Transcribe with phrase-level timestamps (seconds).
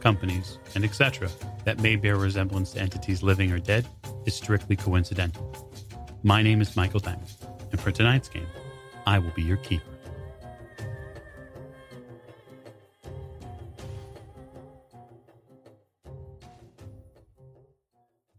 [0.00, 1.28] companies, and etc.,
[1.64, 3.86] that may bear resemblance to entities living or dead,
[4.26, 5.54] is strictly coincidental.
[6.22, 7.28] My name is Michael Diamond,
[7.72, 8.46] and for tonight's game,
[9.06, 9.84] I will be your keeper.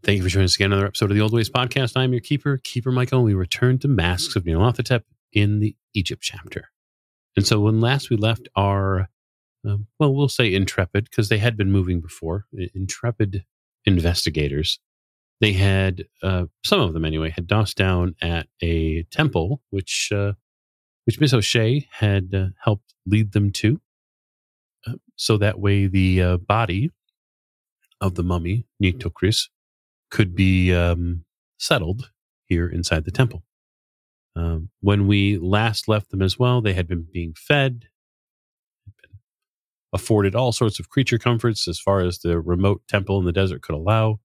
[0.02, 1.92] Thank you for joining us again another episode of the Old Ways Podcast.
[1.94, 5.02] I'm your keeper, Keeper Michael, and we return to Masks of Nyarlathotep
[5.32, 6.70] in the Egypt chapter.
[7.36, 9.08] And so when last we left our,
[9.68, 13.44] uh, well, we'll say intrepid, because they had been moving before, intrepid
[13.84, 14.78] investigators,
[15.40, 20.32] they had, uh, some of them anyway, had dossed down at a temple, which, uh,
[21.04, 23.80] which Miss O'Shea had uh, helped lead them to.
[24.86, 26.90] Uh, so that way the uh, body
[28.00, 29.48] of the mummy, Nitocris,
[30.10, 31.24] could be um,
[31.58, 32.10] settled
[32.46, 33.42] here inside the temple.
[34.36, 37.86] Um, when we last left them as well, they had been being fed,
[39.92, 43.62] afforded all sorts of creature comforts as far as the remote temple in the desert
[43.62, 44.20] could allow.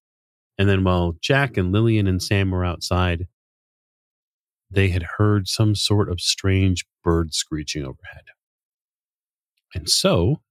[0.58, 3.28] And then while Jack and Lillian and Sam were outside,
[4.70, 8.26] they had heard some sort of strange bird screeching overhead.
[9.74, 10.42] And so,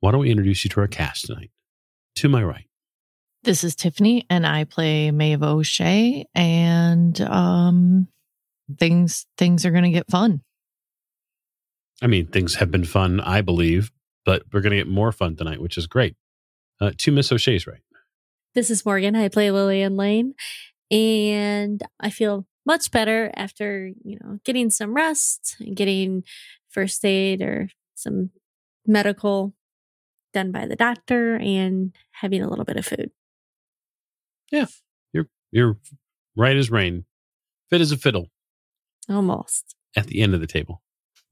[0.00, 1.50] why don't we introduce you to our cast tonight?
[2.16, 2.66] To my right,
[3.42, 8.08] this is Tiffany, and I play Maeve O'Shea, and um,
[8.78, 10.40] things things are going to get fun.
[12.00, 13.90] I mean, things have been fun, I believe,
[14.24, 16.16] but we're going to get more fun tonight, which is great.
[16.80, 17.80] Uh, to Miss O'Shea's right.
[18.54, 19.16] This is Morgan.
[19.16, 20.34] I play Lillian Lane,
[20.90, 26.24] and I feel much better after you know getting some rest, and getting
[26.68, 28.30] first aid or some
[28.86, 29.54] medical
[30.32, 33.10] done by the doctor, and having a little bit of food.
[34.50, 34.66] Yeah,
[35.12, 35.78] you're you're
[36.36, 37.04] right as rain,
[37.70, 38.30] fit as a fiddle.
[39.08, 40.82] Almost at the end of the table.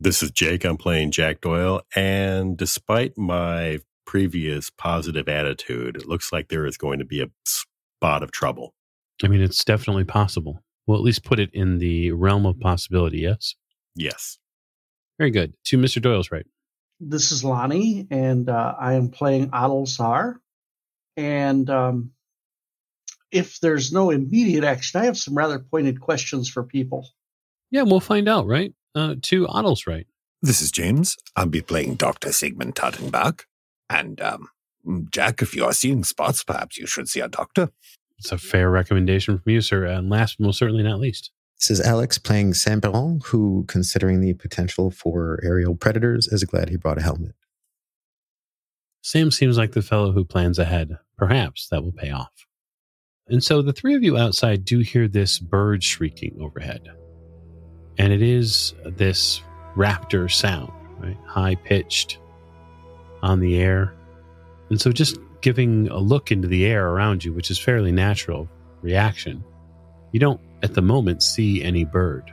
[0.03, 0.65] This is Jake.
[0.65, 6.77] I'm playing Jack Doyle, and despite my previous positive attitude, it looks like there is
[6.77, 8.75] going to be a spot of trouble.
[9.23, 10.61] I mean, it's definitely possible.
[10.89, 13.19] We'll at least put it in the realm of possibility.
[13.19, 13.55] Yes.
[13.95, 14.39] Yes.
[15.19, 15.55] Very good.
[15.67, 16.03] To Mr.
[16.03, 16.47] Doyle's right.
[16.99, 20.41] This is Lonnie, and uh, I am playing Adel Sar.
[21.17, 22.11] And um,
[23.31, 27.09] if there's no immediate action, I have some rather pointed questions for people.
[27.71, 28.75] Yeah, we'll find out, right?
[28.95, 30.07] Uh, to Otto's right.
[30.43, 31.17] This is James.
[31.37, 32.33] I'll be playing Dr.
[32.33, 33.43] Sigmund Tattenbach.
[33.89, 34.49] And, um,
[35.11, 37.71] Jack, if you are seeing spots, perhaps you should see a doctor.
[38.19, 39.85] It's a fair recommendation from you, sir.
[39.85, 41.31] And last but most certainly not least.
[41.59, 46.69] This is Alex playing Sam Perron, who, considering the potential for aerial predators, is glad
[46.69, 47.37] he brought a helmet.
[49.01, 50.99] Sam seems like the fellow who plans ahead.
[51.17, 52.47] Perhaps that will pay off.
[53.29, 56.89] And so the three of you outside do hear this bird shrieking overhead.
[57.99, 59.43] And it is this
[59.77, 61.17] raptor sound, right?
[61.27, 62.19] High pitched
[63.23, 63.95] on the air.
[64.71, 68.49] And so just giving a look into the air around you, which is fairly natural
[68.81, 69.45] reaction,
[70.13, 72.33] you don't at the moment see any bird.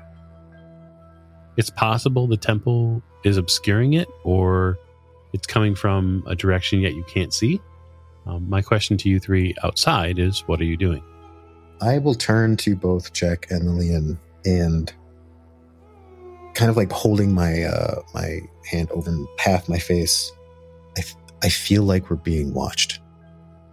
[1.57, 4.77] It's possible the temple is obscuring it or
[5.33, 7.59] it's coming from a direction yet you can't see.
[8.25, 11.03] Um, my question to you three outside is what are you doing?
[11.81, 14.93] I will turn to both Jack and Lillian and
[16.53, 18.39] kind of like holding my uh, my
[18.69, 20.31] hand over half my face.
[20.97, 22.99] I, f- I feel like we're being watched,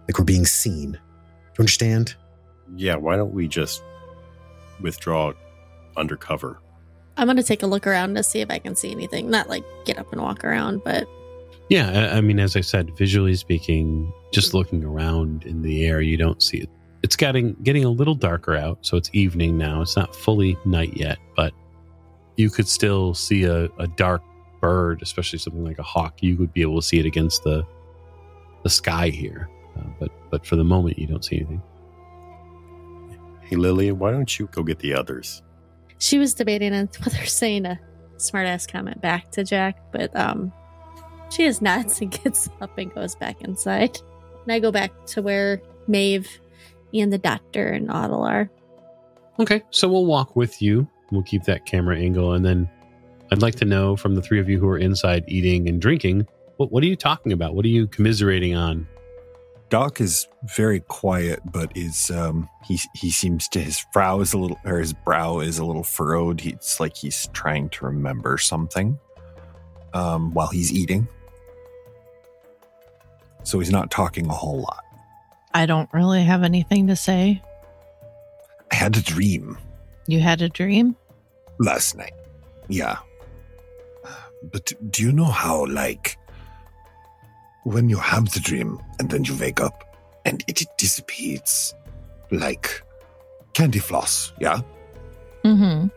[0.07, 0.91] like we're being seen.
[0.91, 2.15] Do you understand?
[2.75, 3.81] Yeah, why don't we just
[4.81, 5.33] withdraw
[5.95, 6.59] undercover?
[7.17, 9.29] I'm going to take a look around to see if I can see anything.
[9.29, 11.07] Not like get up and walk around, but
[11.69, 16.15] yeah, I mean, as I said, visually speaking, just looking around in the air, you
[16.15, 16.69] don't see it.
[17.03, 19.81] It's getting getting a little darker out, so it's evening now.
[19.81, 21.53] It's not fully night yet, but
[22.37, 24.21] you could still see a, a dark
[24.61, 26.21] bird, especially something like a hawk.
[26.21, 27.65] You would be able to see it against the
[28.63, 31.61] the sky here, uh, but but for the moment, you don't see anything.
[33.41, 35.41] Hey, Lillian, why don't you go get the others?
[35.99, 37.79] She was debating on whether saying a
[38.17, 40.51] smartass comment back to Jack, but um,
[41.29, 43.99] she is nuts and gets up and goes back inside.
[44.43, 46.29] And I go back to where Maeve
[46.93, 48.49] and the doctor and Otto are.
[49.39, 50.87] Okay, so we'll walk with you.
[51.11, 52.33] We'll keep that camera angle.
[52.33, 52.69] And then
[53.31, 56.27] I'd like to know from the three of you who are inside eating and drinking,
[56.57, 57.55] what, what are you talking about?
[57.55, 58.87] What are you commiserating on?
[59.69, 64.37] Doc is very quiet, but is um he he seems to his brow is a
[64.37, 66.39] little or his brow is a little furrowed.
[66.39, 68.97] He, it's like he's trying to remember something
[69.93, 71.07] um while he's eating.
[73.43, 74.83] So he's not talking a whole lot.
[75.53, 77.41] I don't really have anything to say.
[78.71, 79.57] I had a dream
[80.07, 80.95] You had a dream?
[81.59, 82.13] last night.
[82.67, 82.97] Yeah.
[84.51, 86.17] But do you know how like
[87.63, 89.83] when you have the dream and then you wake up
[90.25, 91.73] and it dissipates
[92.31, 92.81] like
[93.53, 94.61] candy floss, yeah?
[95.43, 95.87] Mm-hmm.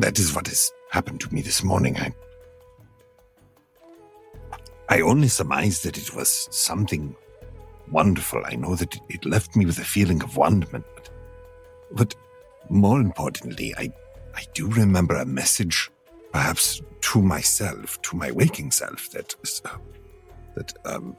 [0.00, 1.96] That is what has happened to me this morning.
[1.96, 2.12] I
[4.88, 7.14] I only surmised that it was something
[7.90, 8.42] wonderful.
[8.44, 11.10] I know that it, it left me with a feeling of wonderment, but,
[11.92, 12.14] but
[12.68, 13.92] more importantly, I
[14.34, 15.90] I do remember a message,
[16.32, 19.78] perhaps to myself, to my waking self, that uh,
[20.54, 21.16] that um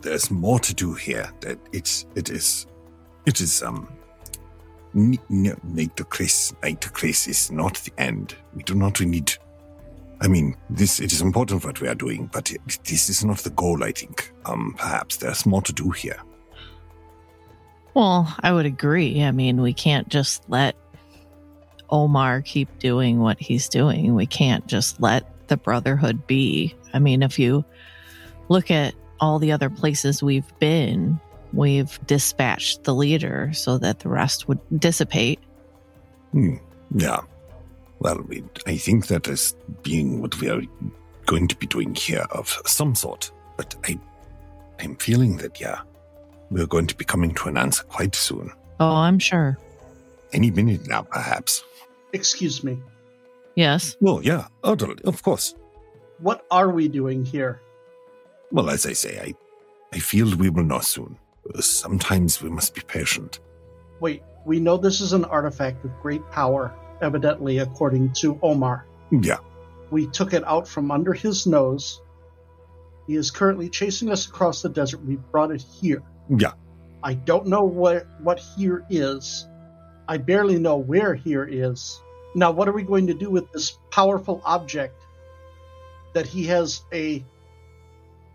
[0.00, 1.30] there's more to do here.
[1.40, 2.66] That it's it is
[3.26, 3.88] it is um
[4.94, 8.34] Nitocris, Nitocris is not the end.
[8.54, 9.32] We do not need.
[10.20, 13.38] I mean, this it is important what we are doing, but it, this is not
[13.38, 13.84] the goal.
[13.84, 14.32] I think.
[14.46, 16.20] Um, perhaps there's more to do here.
[17.94, 19.22] Well, I would agree.
[19.22, 20.76] I mean, we can't just let
[21.90, 24.14] Omar keep doing what he's doing.
[24.14, 26.74] We can't just let the Brotherhood be.
[26.92, 27.64] I mean, if you
[28.48, 31.18] look at all the other places we've been,
[31.52, 35.40] we've dispatched the leader so that the rest would dissipate.
[36.32, 36.56] Hmm.
[36.94, 37.20] Yeah.
[38.00, 40.62] Well, we, I think that is being what we are
[41.26, 43.32] going to be doing here of some sort.
[43.56, 43.98] But I,
[44.78, 45.80] I'm feeling that yeah,
[46.50, 48.52] we're going to be coming to an answer quite soon.
[48.80, 49.58] Oh, I'm sure.
[50.32, 51.64] Any minute now, perhaps.
[52.12, 52.78] Excuse me.
[53.54, 53.96] Yes.
[54.00, 55.54] Well, yeah, utterly, of course.
[56.18, 57.60] What are we doing here?
[58.50, 59.34] Well, as I say, I,
[59.92, 61.18] I feel we will know soon.
[61.54, 63.40] Uh, sometimes we must be patient.
[64.00, 68.86] Wait, we know this is an artifact of great power, evidently, according to Omar.
[69.10, 69.38] Yeah,
[69.90, 72.00] We took it out from under his nose.
[73.06, 75.02] He is currently chasing us across the desert.
[75.04, 76.02] We brought it here.
[76.28, 76.52] Yeah.
[77.02, 79.46] I don't know what what here is.
[80.08, 82.00] I barely know where here is.
[82.34, 85.02] Now, what are we going to do with this powerful object
[86.14, 87.24] that he has a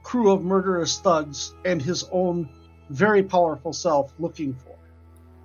[0.03, 2.49] crew of murderous thugs and his own
[2.89, 4.75] very powerful self looking for?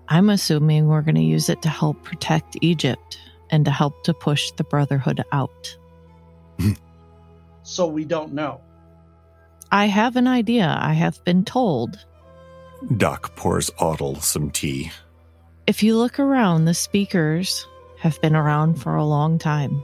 [0.09, 3.19] I'm assuming we're going to use it to help protect Egypt
[3.51, 5.77] and to help to push the Brotherhood out.
[7.69, 8.63] So we don't know.
[9.71, 10.75] I have an idea.
[10.81, 11.99] I have been told.
[12.97, 14.93] Doc pours Otto some tea.
[15.67, 17.67] If you look around, the speakers
[17.99, 19.83] have been around for a long time.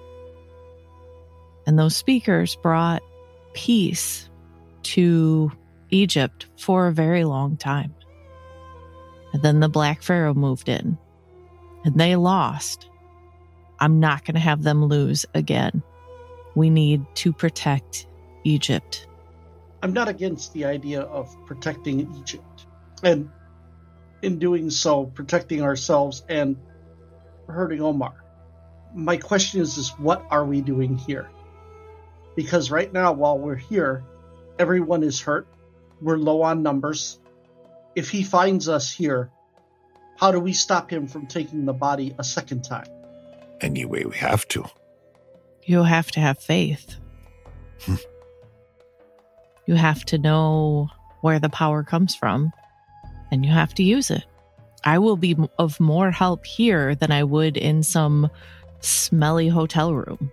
[1.67, 3.03] And those speakers brought
[3.53, 4.29] peace
[4.85, 5.51] to
[5.91, 7.95] Egypt for a very long time.
[9.33, 10.97] And then the Black Pharaoh moved in
[11.85, 12.89] and they lost.
[13.81, 15.83] I'm not going to have them lose again.
[16.55, 18.07] We need to protect
[18.45, 19.09] Egypt.
[19.83, 22.54] I'm not against the idea of protecting Egypt.
[23.05, 23.31] And
[24.23, 26.57] in doing so, protecting ourselves and
[27.47, 28.25] hurting Omar.
[28.95, 31.29] My question is, is what are we doing here?
[32.35, 34.03] Because right now, while we're here,
[34.59, 35.47] everyone is hurt.
[36.01, 37.21] We're low on numbers.
[37.95, 39.31] If he finds us here,
[40.17, 42.87] how do we stop him from taking the body a second time?
[43.61, 44.65] Anyway, we have to.
[45.65, 46.97] You have to have faith.
[49.67, 50.91] You have to know
[51.23, 52.53] where the power comes from
[53.35, 54.25] and you have to use it.
[54.85, 58.31] I will be of more help here than I would in some
[58.81, 60.31] smelly hotel room.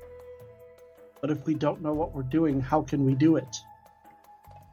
[1.19, 3.57] But if we don't know what we're doing, how can we do it?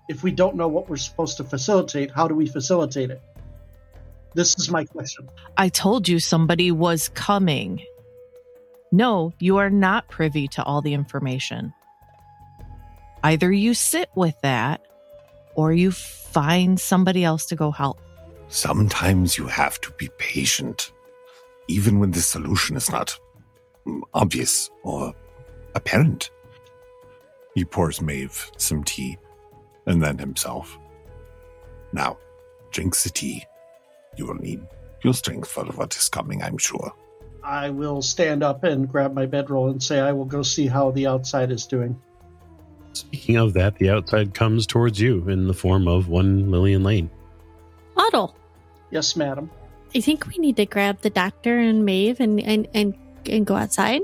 [0.08, 3.22] If we don't know what we're supposed to facilitate, how do we facilitate it?
[4.34, 5.28] This is my question.
[5.56, 7.82] I told you somebody was coming.
[8.92, 11.72] No, you are not privy to all the information.
[13.22, 14.82] Either you sit with that
[15.54, 18.00] or you find somebody else to go help.
[18.48, 20.92] Sometimes you have to be patient,
[21.68, 23.18] even when the solution is not
[23.86, 25.14] mm, obvious or
[25.74, 26.30] apparent.
[27.54, 29.18] He pours Maeve some tea
[29.86, 30.78] and then himself.
[31.92, 32.18] Now,
[32.70, 33.44] drinks the tea.
[34.16, 34.62] You will need
[35.02, 36.92] your strength for what is coming, I'm sure.
[37.42, 40.90] I will stand up and grab my bedroll and say I will go see how
[40.90, 42.00] the outside is doing.
[42.92, 47.10] Speaking of that, the outside comes towards you in the form of one Lillian Lane.
[48.08, 48.34] Otto,
[48.90, 49.50] Yes, madam.
[49.94, 52.94] I think we need to grab the doctor and Maeve and, and, and,
[53.26, 54.02] and go outside.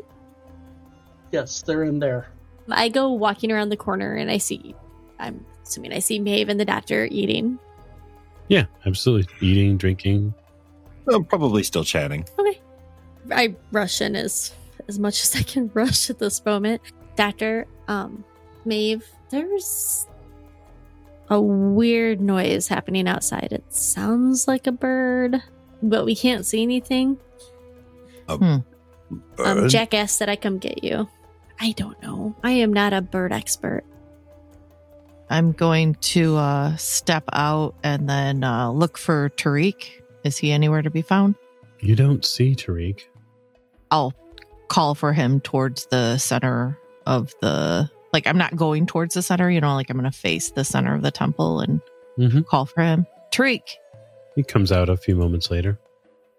[1.32, 2.28] Yes, they're in there.
[2.70, 4.74] I go walking around the corner and I see,
[5.18, 7.58] I'm assuming I see Maeve and the doctor eating.
[8.48, 9.34] Yeah, absolutely.
[9.46, 10.34] Eating, drinking.
[11.12, 12.26] I'm probably still chatting.
[12.38, 12.60] Okay.
[13.30, 14.52] I rush in as
[14.88, 16.82] as much as I can rush at this moment.
[17.16, 18.22] Doctor, um,
[18.66, 20.06] Maeve, there's
[21.28, 23.48] a weird noise happening outside.
[23.50, 25.42] It sounds like a bird,
[25.82, 27.18] but we can't see anything.
[28.28, 28.64] Um,
[29.36, 29.68] Bird?
[29.70, 31.08] Jack asked that I come get you.
[31.60, 32.34] I don't know.
[32.42, 33.84] I am not a bird expert.
[35.30, 40.02] I'm going to uh, step out and then uh, look for Tariq.
[40.24, 41.34] Is he anywhere to be found?
[41.80, 43.02] You don't see Tariq.
[43.90, 44.14] I'll
[44.68, 47.90] call for him towards the center of the.
[48.14, 50.64] Like, I'm not going towards the center, you know, like I'm going to face the
[50.64, 51.80] center of the temple and
[52.16, 52.42] Mm-hmm.
[52.42, 53.06] call for him.
[53.32, 53.62] Tariq,
[54.36, 55.76] He comes out a few moments later.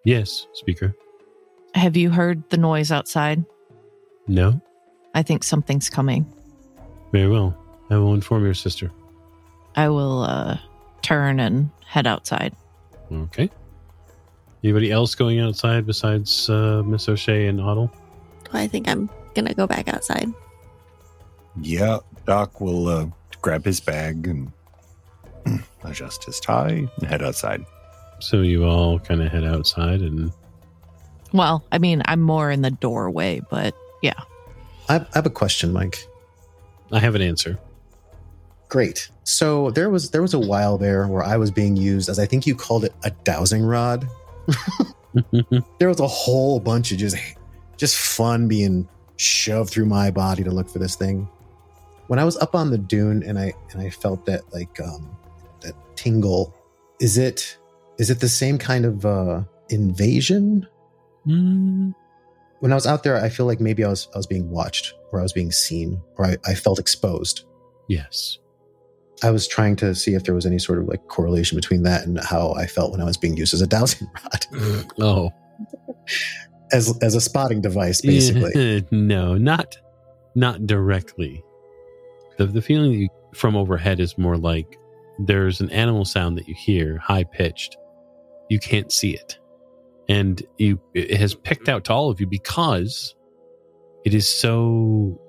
[0.06, 0.96] Yes, speaker.
[1.74, 3.44] have you heard the noise outside?
[4.26, 4.62] No?
[5.14, 6.26] I think something's coming.
[7.12, 7.58] Very well.
[7.90, 8.90] I will inform your sister.
[9.76, 10.58] I will uh,
[11.02, 12.56] turn and head outside.
[13.12, 13.50] Okay.
[14.64, 17.92] Anybody else going outside besides uh, Miss O'Shea and Otto?
[18.54, 20.32] I think I'm gonna go back outside.
[21.62, 23.08] Yeah, Doc will uh,
[23.42, 24.52] grab his bag and
[25.84, 27.66] adjust his tie and head outside.
[28.20, 30.32] So you all kind of head outside and
[31.34, 34.20] Well, I mean, I'm more in the doorway, but yeah.
[34.90, 36.06] I, I have a question, Mike.
[36.92, 37.60] I have an answer.
[38.70, 39.10] Great.
[39.24, 42.26] So there was there was a while there where I was being used as I
[42.26, 44.08] think you called it a dowsing rod.
[45.80, 47.18] there was a whole bunch of just
[47.78, 51.28] just fun being shoved through my body to look for this thing.
[52.08, 55.16] When I was up on the dune and I and I felt that like um
[55.62, 56.54] that tingle,
[57.00, 57.58] is it
[57.98, 60.68] is it the same kind of uh invasion?
[61.28, 61.94] Mm,
[62.60, 64.94] When I was out there, I feel like maybe I was I was being watched
[65.12, 67.46] or I was being seen or I, I felt exposed.
[67.88, 68.38] yes.
[69.24, 72.06] I was trying to see if there was any sort of like correlation between that
[72.06, 74.46] and how I felt when I was being used as a dowsing rod,
[75.00, 75.32] Oh.
[76.74, 78.86] as as a spotting device, basically.
[78.92, 79.78] no, not
[80.36, 81.45] not directly.
[82.38, 84.78] The the feeling you, from overhead is more like
[85.20, 87.78] there's an animal sound that you hear, high pitched.
[88.50, 89.40] You can't see it.
[90.08, 93.16] And you it has picked out to all of you because
[94.06, 95.20] it is so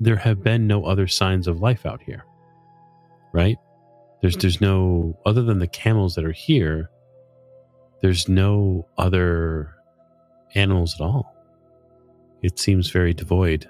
[0.00, 2.24] there have been no other signs of life out here.
[3.32, 3.56] Right?
[4.20, 6.90] There's there's no other than the camels that are here,
[8.02, 9.74] there's no other
[10.54, 11.34] animals at all.
[12.42, 13.68] It seems very devoid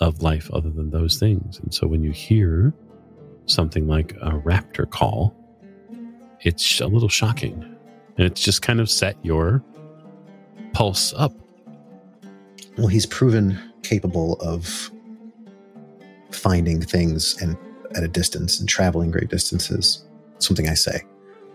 [0.00, 1.58] of life other than those things.
[1.58, 2.72] And so when you hear
[3.46, 5.34] something like a raptor call,
[6.42, 7.62] it's a little shocking.
[8.16, 9.62] And it's just kind of set your
[10.72, 11.32] pulse up.
[12.76, 14.90] Well, he's proven capable of
[16.30, 17.56] finding things and
[17.96, 20.04] at a distance and traveling great distances.
[20.38, 21.02] Something I say,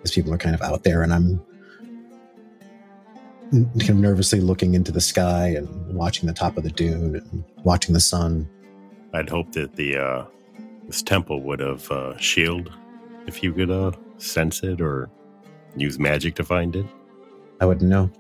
[0.03, 1.41] as people are kind of out there, and I'm
[3.53, 7.43] kind of nervously looking into the sky and watching the top of the dune and
[7.63, 8.49] watching the sun.
[9.13, 10.25] I'd hope that the uh,
[10.87, 12.71] this temple would have uh, shield
[13.27, 15.09] if you could uh, sense it or
[15.75, 16.85] use magic to find it.
[17.61, 18.11] I wouldn't know.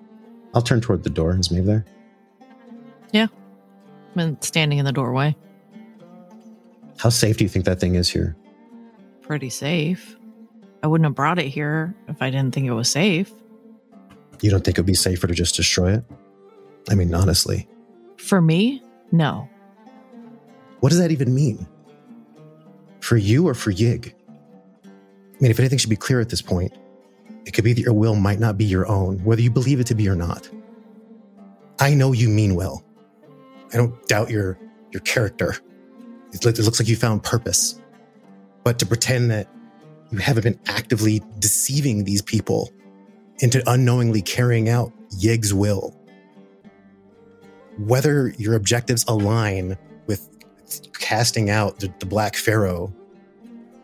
[0.53, 1.35] I'll turn toward the door.
[1.35, 1.85] Is Maeve there?
[3.11, 3.27] Yeah.
[4.15, 5.35] I'm standing in the doorway.
[6.97, 8.35] How safe do you think that thing is here?
[9.21, 10.15] Pretty safe.
[10.83, 13.31] I wouldn't have brought it here if I didn't think it was safe.
[14.43, 16.03] You don't think it would be safer to just destroy it?
[16.89, 17.65] I mean, honestly,
[18.17, 18.83] For me,
[19.13, 19.47] no.
[20.81, 21.65] what does that even mean?
[22.99, 24.13] For you or for Yig?
[24.85, 24.89] I
[25.39, 26.73] mean, if anything should be clear at this point,
[27.45, 29.87] it could be that your will might not be your own, whether you believe it
[29.87, 30.49] to be or not.
[31.79, 32.83] I know you mean well.
[33.73, 34.59] I don't doubt your
[34.91, 35.55] your character.
[36.33, 37.79] It, it looks like you found purpose.
[38.65, 39.47] But to pretend that
[40.11, 42.71] you haven't been actively deceiving these people
[43.43, 45.93] into unknowingly carrying out Yig's will,
[47.77, 50.29] whether your objectives align with
[50.93, 52.91] casting out the, the Black Pharaoh,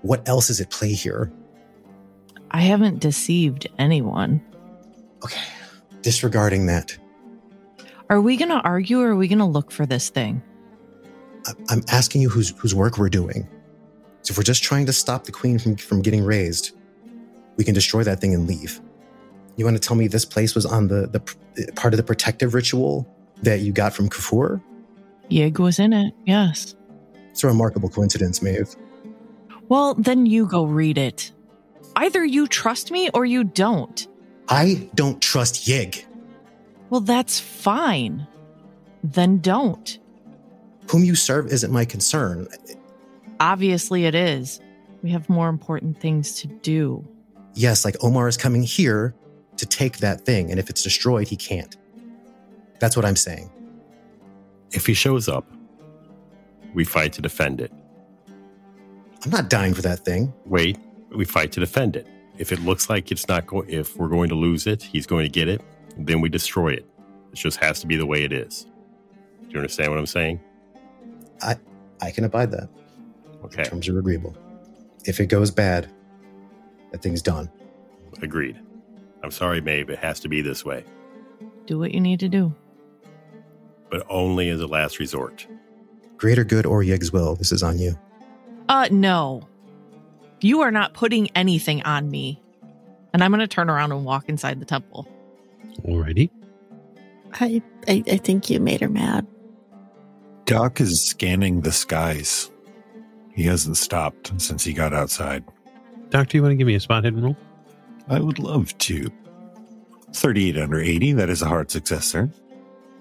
[0.02, 1.30] what else is at play here?
[2.52, 4.42] I haven't deceived anyone.
[5.26, 5.42] Okay,
[6.04, 6.98] disregarding that,
[8.10, 10.42] Are we going to argue or are we going to look for this thing?
[11.70, 13.48] I'm asking you whose whose work we're doing.
[14.22, 16.78] So if we're just trying to stop the queen from, from getting raised,
[17.58, 18.80] we can destroy that thing and leave.
[19.60, 22.54] You want to tell me this place was on the, the part of the protective
[22.54, 23.06] ritual
[23.44, 24.64] that you got from Kafur?
[25.30, 26.78] Yig was in it, yes.
[27.32, 28.74] It's a remarkable coincidence, Maeve.
[29.68, 31.34] Well, then you go read it.
[31.98, 34.08] Either you trust me or you don't.
[34.48, 36.06] I don't trust Yig.
[36.90, 38.26] Well, that's fine.
[39.04, 40.00] Then don't.
[40.90, 42.48] Whom you serve isn't my concern.
[43.42, 44.62] Obviously, it is.
[45.04, 47.06] We have more important things to do.
[47.56, 49.16] yes, like Omar is coming here
[49.60, 50.50] to take that thing.
[50.52, 51.76] And if it's destroyed, he can't.
[52.80, 53.50] That's what I'm saying.
[54.72, 55.46] If he shows up,
[56.74, 57.72] we fight to defend it.
[59.24, 60.34] I'm not dying for that thing.
[60.46, 60.78] Wait,
[61.16, 62.08] we fight to defend it.
[62.38, 65.26] If it looks like it's not going, if we're going to lose it, he's going
[65.26, 65.62] to get it,
[65.98, 66.86] then we destroy it.
[67.34, 68.66] It just has to be the way it is.
[69.42, 70.40] Do you understand what I'm saying?
[71.42, 71.58] I
[72.02, 72.70] I can abide that.
[73.44, 74.36] Okay, Terms are agreeable.
[75.06, 75.90] If it goes bad,
[76.92, 77.50] that thing's done.
[78.22, 78.60] agreed.
[79.24, 79.90] I'm sorry, Maeve.
[79.90, 80.84] It has to be this way,
[81.66, 82.54] Do what you need to do.
[83.92, 85.46] but only as a last resort.
[86.18, 87.36] Greater good or Yig's will.
[87.36, 87.98] This is on you.
[88.68, 89.42] Uh, no.
[90.42, 92.42] You are not putting anything on me.
[93.14, 95.08] And I'm going to turn around and walk inside the temple.
[95.84, 96.30] Alrighty.
[97.34, 99.26] I, I I think you made her mad.
[100.46, 102.52] Doc is scanning the skies.
[103.34, 105.44] He hasn't stopped since he got outside.
[106.10, 107.38] Doctor, you want to give me a spot hidden roll?
[108.10, 109.12] I would love to.
[110.14, 111.14] 38 under 80.
[111.14, 112.30] That is a hard success, sir.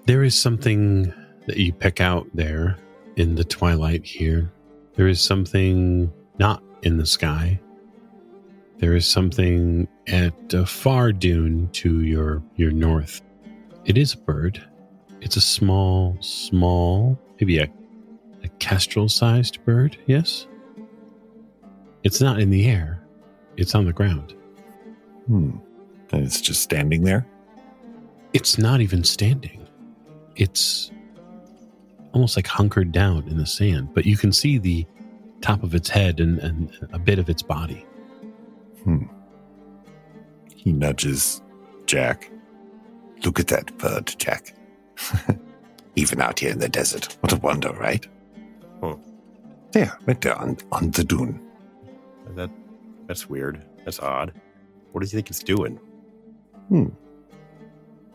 [0.05, 1.13] There is something
[1.47, 2.77] that you pick out there
[3.15, 4.51] in the twilight here.
[4.93, 7.59] There is something not in the sky.
[8.77, 13.21] There is something at a far dune to your your north.
[13.85, 14.63] It is a bird.
[15.21, 17.67] It's a small, small, maybe a,
[18.43, 19.97] a kestrel-sized bird.
[20.05, 20.47] Yes.
[22.03, 23.03] It's not in the air.
[23.57, 24.33] It's on the ground.
[25.29, 25.51] Hmm.
[26.11, 27.25] And it's just standing there.
[28.33, 29.67] It's not even standing.
[30.35, 30.91] It's
[32.13, 34.87] almost like hunkered down in the sand, but you can see the
[35.41, 37.85] top of its head and, and a bit of its body.
[38.83, 39.03] Hmm.
[40.55, 41.43] He nudges
[41.85, 42.31] Jack.
[43.23, 44.55] Look at that bird, Jack.
[45.95, 47.15] Even out here in the desert.
[47.19, 48.03] What a wonder, right?
[48.81, 48.93] Hmm.
[49.73, 51.39] There, right there on, on the dune.
[52.35, 52.49] That
[53.05, 53.63] that's weird.
[53.85, 54.33] That's odd.
[54.91, 55.79] What does he think it's doing?
[56.69, 56.87] Hmm.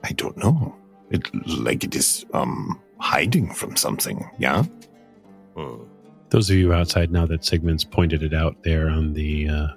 [0.02, 0.76] I don't know.
[1.10, 4.64] It like it is um hiding from something, yeah?
[5.56, 5.84] Hmm.
[6.30, 9.68] Those of you outside now that Sigmund's pointed it out there on the uh,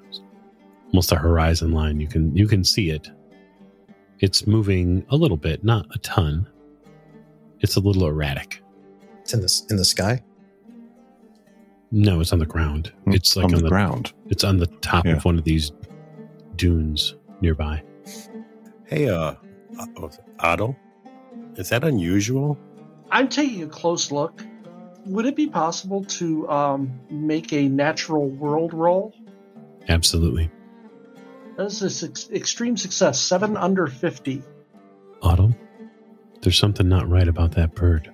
[0.88, 3.10] almost the horizon line, you can you can see it.
[4.20, 6.48] It's moving a little bit, not a ton.
[7.60, 8.64] It's a little erratic.
[9.22, 10.24] It's in the in the sky.
[11.92, 12.92] No, it's on the ground.
[13.08, 14.14] It's like on, on, the, the, ground.
[14.28, 15.14] It's on the top Yeah.
[15.18, 15.72] of one of these
[16.58, 17.84] dunes nearby.
[18.86, 19.36] Hey, uh,
[19.80, 20.08] uh,
[20.40, 20.76] Otto,
[21.56, 22.58] is that unusual?
[23.12, 24.42] I'm taking a close look.
[25.06, 29.14] Would it be possible to um, make a natural world roll?
[29.88, 30.50] Absolutely.
[31.56, 33.20] That is a suc extreme success.
[33.20, 34.44] Seven under 50.
[35.22, 35.56] Autumn,
[36.42, 38.12] there's something not right about that bird.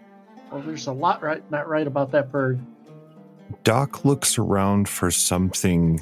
[0.52, 2.62] Well, there's a lot right not right about that bird.
[3.64, 6.00] Doc looks around for something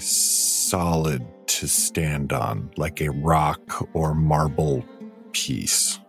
[0.71, 4.85] solid to stand on, like a rock or marble
[5.33, 5.99] piece.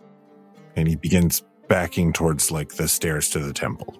[0.77, 3.93] And he begins backing towards like the stairs to the temple.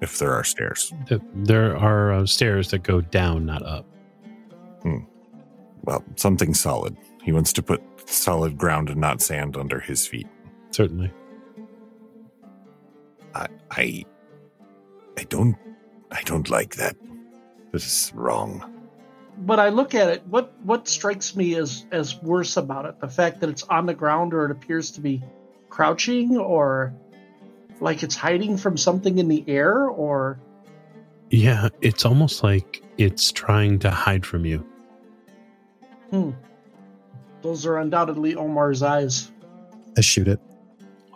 [0.00, 0.92] If there are stairs.
[1.34, 3.84] There are uh, stairs that go down, not up.
[5.82, 6.96] Well, something solid.
[7.22, 10.28] He wants to put solid ground and not sand under his feet.
[10.70, 11.12] Certainly.
[13.34, 14.04] I I
[15.18, 15.56] I don't
[16.12, 16.96] I don't like that.
[17.72, 18.71] This is wrong.
[19.44, 20.22] But I look at it.
[20.28, 23.00] What what strikes me as as worse about it?
[23.00, 25.22] The fact that it's on the ground, or it appears to be
[25.68, 26.94] crouching, or
[27.80, 30.38] like it's hiding from something in the air, or
[31.30, 34.64] Yeah, it's almost like it's trying to hide from you.
[36.10, 36.30] hmm.
[37.42, 39.32] Those are undoubtedly Omar's eyes.
[39.98, 40.38] I shoot it.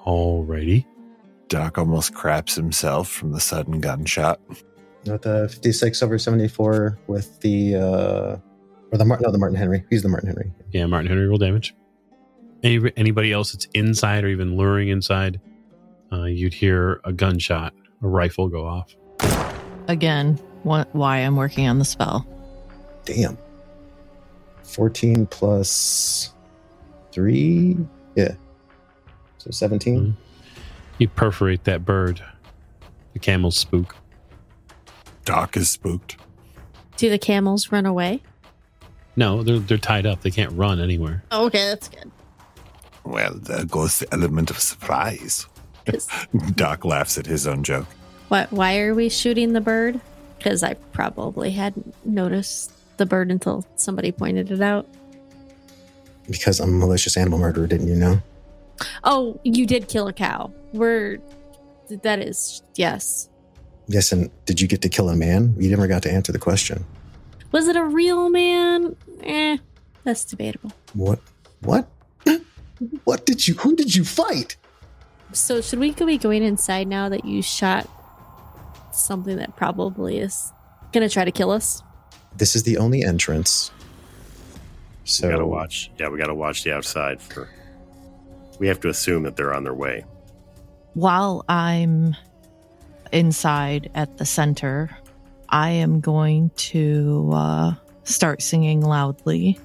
[0.05, 0.85] Alrighty.
[1.47, 4.41] Doc almost craps himself from the sudden gunshot.
[5.07, 8.37] With the 56 over 74 with the uh
[8.92, 9.85] or the Martin no the Martini-Henry.
[9.90, 10.53] He's the Martini-Henry.
[10.73, 11.75] Yeah, Martini-Henry roll damage.
[12.62, 15.40] Any, anybody else that's inside or even luring inside,
[16.12, 18.95] uh, you'd hear a gunshot, a rifle go off.
[19.88, 22.27] Again, what, why I'm working on the spell.
[23.05, 23.37] Damn.
[24.64, 26.33] 14 plus
[27.12, 27.77] 3?
[28.16, 28.35] Yeah.
[29.38, 30.01] So 17.
[30.01, 30.12] Mhm.
[30.99, 32.23] You perforate that bird.
[33.12, 33.95] The camel's spook.
[35.27, 36.17] Doc is spooked.
[36.97, 38.23] Do the camels run away?
[39.17, 40.23] No, they're they're tied up.
[40.23, 41.23] They can't run anywhere.
[41.31, 42.11] Oh, okay, that's good.
[43.05, 45.47] Well, there goes the element of surprise.
[46.55, 47.87] Doc laughs at his own joke.
[48.29, 50.01] Why, why are we shooting the bird?
[50.39, 54.87] Because I probably hadn't noticed the bird until somebody pointed it out.
[56.29, 58.21] Because I'm a malicious animal murderer, didn't you know?
[59.05, 60.53] Oh, you did kill a cow.
[60.73, 61.19] We're
[61.89, 63.29] that is yes.
[63.88, 65.55] Yes, and did you get to kill a man?
[65.59, 66.85] You never got to answer the question.
[67.53, 68.96] Was it a real man?
[69.22, 69.59] Eh,
[70.05, 70.72] That's debatable.
[70.94, 71.20] What?
[71.61, 71.88] What?
[73.05, 73.55] what did you?
[73.55, 74.57] Who did you fight?
[75.33, 77.88] So should we be going inside now that you shot
[78.92, 80.53] something that probably is
[80.92, 81.83] gonna try to kill us?
[82.37, 83.70] This is the only entrance.
[85.05, 85.90] So we gotta watch.
[85.99, 87.49] Yeah, we gotta watch the outside for.
[88.59, 90.05] We have to assume that they're on their way.
[90.94, 92.16] While I'm
[93.12, 94.90] inside at the center,
[95.49, 99.59] I am going to uh, start singing loudly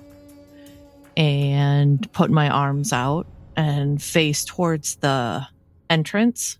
[1.17, 5.45] and put my arms out and face towards the
[5.89, 6.57] entrance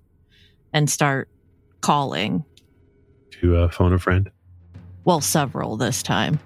[0.73, 1.29] and start
[1.81, 2.43] calling.
[3.39, 4.29] To uh, phone a friend.
[5.05, 6.39] Well, several this time.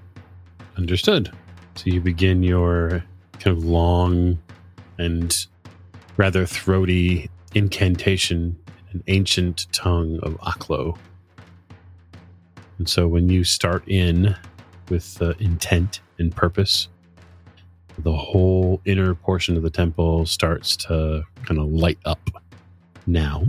[0.78, 1.32] Understood.
[1.76, 3.04] So you begin your
[3.40, 4.40] kind of long
[4.98, 5.46] and
[6.18, 10.98] rather throaty incantation in an ancient tongue of Aklo.
[12.78, 14.36] And so when you start in
[14.90, 16.88] with uh, intent and purpose,
[18.00, 22.20] the whole inner portion of the temple starts to kind of light up.
[23.06, 23.46] Now,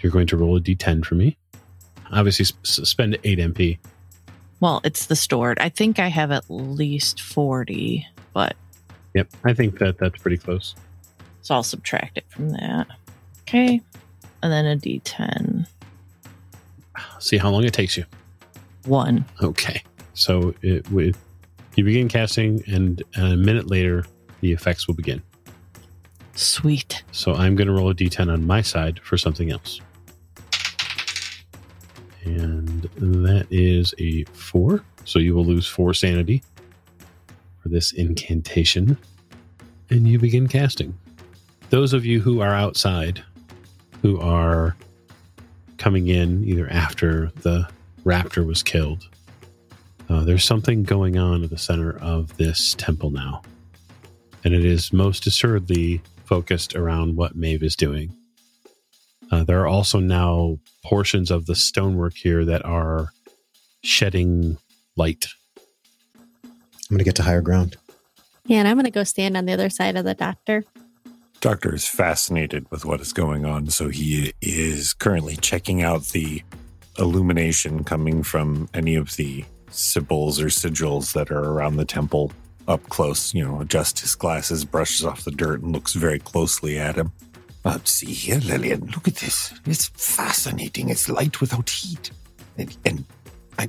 [0.00, 1.36] you're going to roll a d10 for me.
[2.12, 3.78] Obviously, s- spend 8 MP.
[4.60, 5.58] Well, it's the stored.
[5.58, 8.54] I think I have at least 40, but
[9.14, 10.74] Yep, I think that that's pretty close.
[11.42, 12.86] so I'll subtract it from that.
[13.42, 13.80] Okay.
[14.44, 15.66] And then a d10.
[17.18, 18.04] See how long it takes you.
[18.84, 19.24] One.
[19.42, 19.82] Okay.
[20.12, 21.16] So it would
[21.76, 24.04] you begin casting, and a minute later,
[24.42, 25.22] the effects will begin.
[26.34, 27.02] Sweet.
[27.10, 29.80] So I'm going to roll a d10 on my side for something else.
[32.24, 34.84] And that is a four.
[35.06, 36.42] So you will lose four sanity
[37.62, 38.98] for this incantation.
[39.88, 40.98] And you begin casting.
[41.70, 43.24] Those of you who are outside,
[44.04, 44.76] who are
[45.78, 47.66] coming in either after the
[48.04, 49.08] raptor was killed,
[50.10, 53.40] uh, there's something going on at the center of this temple now.
[54.44, 58.14] And it is most assuredly focused around what Maeve is doing.
[59.32, 63.08] Uh, there are also now portions of the stonework here that are
[63.82, 64.58] shedding
[64.96, 65.28] light.
[66.44, 66.50] I'm
[66.90, 67.78] going to get to higher ground.
[68.46, 70.64] Yeah, and I'm gonna go stand on the other side of the doctor.
[71.44, 76.42] Doctor is fascinated with what is going on, so he is currently checking out the
[76.98, 82.32] illumination coming from any of the symbols or sigils that are around the temple
[82.66, 83.34] up close.
[83.34, 87.12] You know, adjusts his glasses, brushes off the dirt, and looks very closely at him.
[87.62, 89.52] Uh, see here, Lillian, look at this.
[89.66, 90.88] It's fascinating.
[90.88, 92.10] It's light without heat.
[92.56, 93.04] And, and
[93.58, 93.68] I,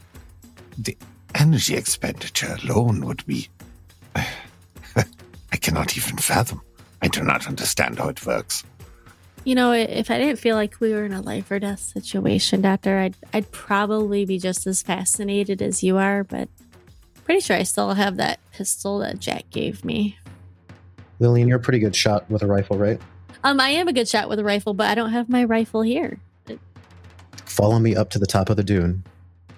[0.77, 0.97] the
[1.33, 3.49] energy expenditure alone would be.
[4.15, 6.61] I cannot even fathom.
[7.05, 8.63] I do not understand how it works.
[9.43, 12.61] You know, if I didn't feel like we were in a life or death situation,
[12.61, 16.49] Doctor, I'd I'd probably be just as fascinated as you are, but
[17.23, 20.17] pretty sure I still have that pistol that Jack gave me.
[21.19, 22.99] Lillian, you're a pretty good shot with a rifle, right?
[23.43, 25.83] Um, I am a good shot with a rifle, but I don't have my rifle
[25.83, 26.19] here.
[27.45, 29.03] Follow me up to the top of the dune.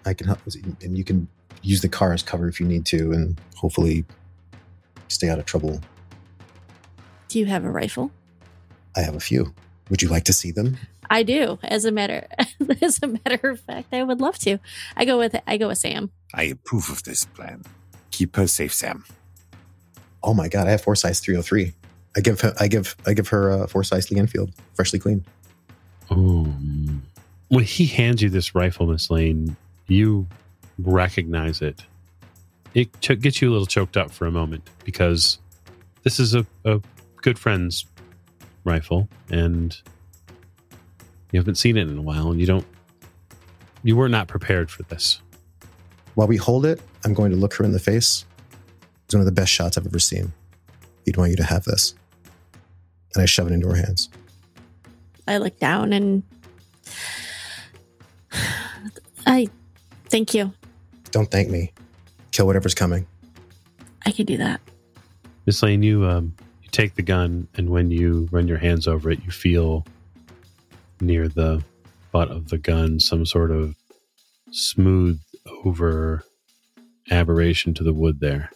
[0.05, 0.39] I can help,
[0.83, 1.29] and you can
[1.61, 4.03] use the car as cover if you need to, and hopefully
[5.07, 5.79] stay out of trouble.
[7.27, 8.11] Do you have a rifle?
[8.95, 9.53] I have a few.
[9.89, 10.77] Would you like to see them?
[11.09, 11.59] I do.
[11.63, 12.27] As a matter,
[12.81, 14.57] as a matter of fact, I would love to.
[14.95, 16.11] I go with I go with Sam.
[16.33, 17.63] I approve of this plan.
[18.11, 19.05] Keep her safe, Sam.
[20.23, 21.73] Oh my god, I have Forsyth 303.
[22.15, 25.23] I give her, I give I give her uh, Forsyth Lee Enfield, freshly cleaned.
[26.09, 27.03] Um,
[27.49, 29.55] when he hands you this rifle, Miss Lane,
[29.87, 30.27] you
[30.79, 31.83] recognize it.
[32.73, 35.39] It ch- gets you a little choked up for a moment because
[36.03, 36.81] this is a, a
[37.27, 37.85] good friend's
[38.63, 39.81] rifle, and
[41.33, 42.65] you haven't seen it in a while, and you don't.
[43.83, 45.21] You were not prepared for this.
[46.15, 48.23] While we hold it, I'm going to look her in the face.
[49.03, 50.31] It's one of the best shots I've ever seen.
[51.03, 51.95] He'd want you to have this.
[53.13, 54.07] And I shove it into her hands.
[55.27, 56.23] I look down and
[59.25, 59.49] I
[60.05, 60.53] thank you.
[61.11, 61.73] Don't thank me.
[62.31, 63.05] Kill whatever's coming.
[64.05, 64.61] I can do that.
[65.45, 66.46] Miss Lane, you um, you
[66.77, 69.83] take the gun, and when you run your hands over it, you feel
[71.01, 71.63] near the
[72.11, 73.75] butt of the gun some sort of
[74.51, 75.19] smooth
[75.65, 76.23] over
[77.09, 78.51] aberration to the wood there.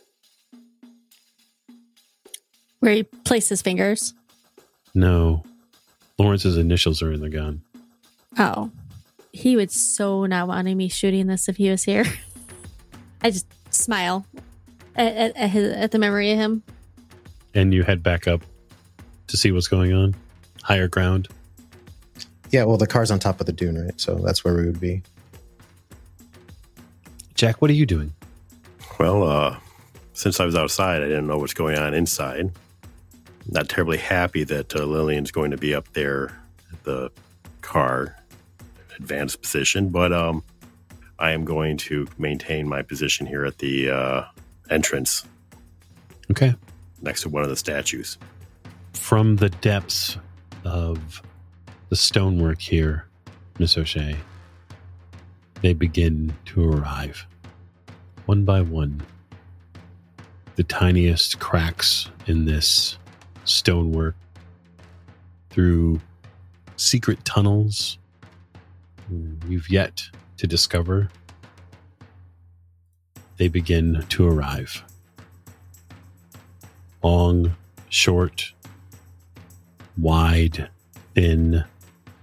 [2.80, 4.14] Where he placed his fingers.
[4.94, 5.44] No,
[6.20, 7.64] Lawrence's initials are in the gun.
[8.38, 8.70] Oh,
[9.32, 12.06] he would so not wanting me shooting this if he was here.
[13.24, 14.28] I just smile
[14.96, 16.62] at, at, at, his, at the memory of him.
[17.54, 18.42] And you head back up
[19.28, 20.16] to see what's going on,
[20.64, 21.28] higher ground.
[22.50, 24.00] Yeah, well, the car's on top of the dune, right?
[24.00, 25.04] So that's where we would be.
[27.36, 28.14] Jack, what are you doing?
[29.00, 29.58] Well, uh,
[30.14, 32.52] since I was outside, I didn't know what's going on inside.
[33.50, 36.38] Not terribly happy that uh, Lillian's going to be up there
[36.72, 37.12] at the
[37.62, 38.16] car
[38.98, 40.44] advanced position, but um,
[41.18, 44.24] I am going to maintain my position here at the uh,
[44.70, 45.26] entrance
[46.32, 46.56] Okay.
[47.02, 48.18] Next to one of the statues.
[48.94, 50.18] From the depths
[50.64, 51.22] of
[51.90, 53.08] the stonework here,
[53.60, 54.16] Miss O'Shea,
[55.62, 57.26] they begin to arrive.
[58.26, 59.02] One by one,
[60.56, 62.98] the tiniest cracks in this
[63.46, 64.16] stonework
[65.50, 66.00] through
[66.78, 67.98] secret tunnels
[69.48, 70.02] you've yet
[70.38, 71.10] to discover,
[73.38, 74.84] they begin to arrive.
[77.04, 77.56] Long,
[77.90, 78.54] short,
[79.98, 80.70] wide,
[81.16, 81.64] thin,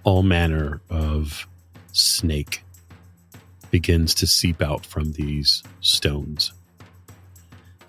[0.04, 1.48] all manner of
[1.92, 2.62] snake
[3.70, 6.52] begins to seep out from these stones.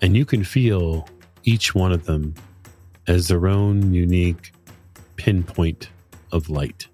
[0.02, 1.08] And you can feel
[1.44, 2.34] each one of them
[3.06, 4.52] as their own unique
[5.16, 5.90] pinpoint
[6.32, 6.88] of light,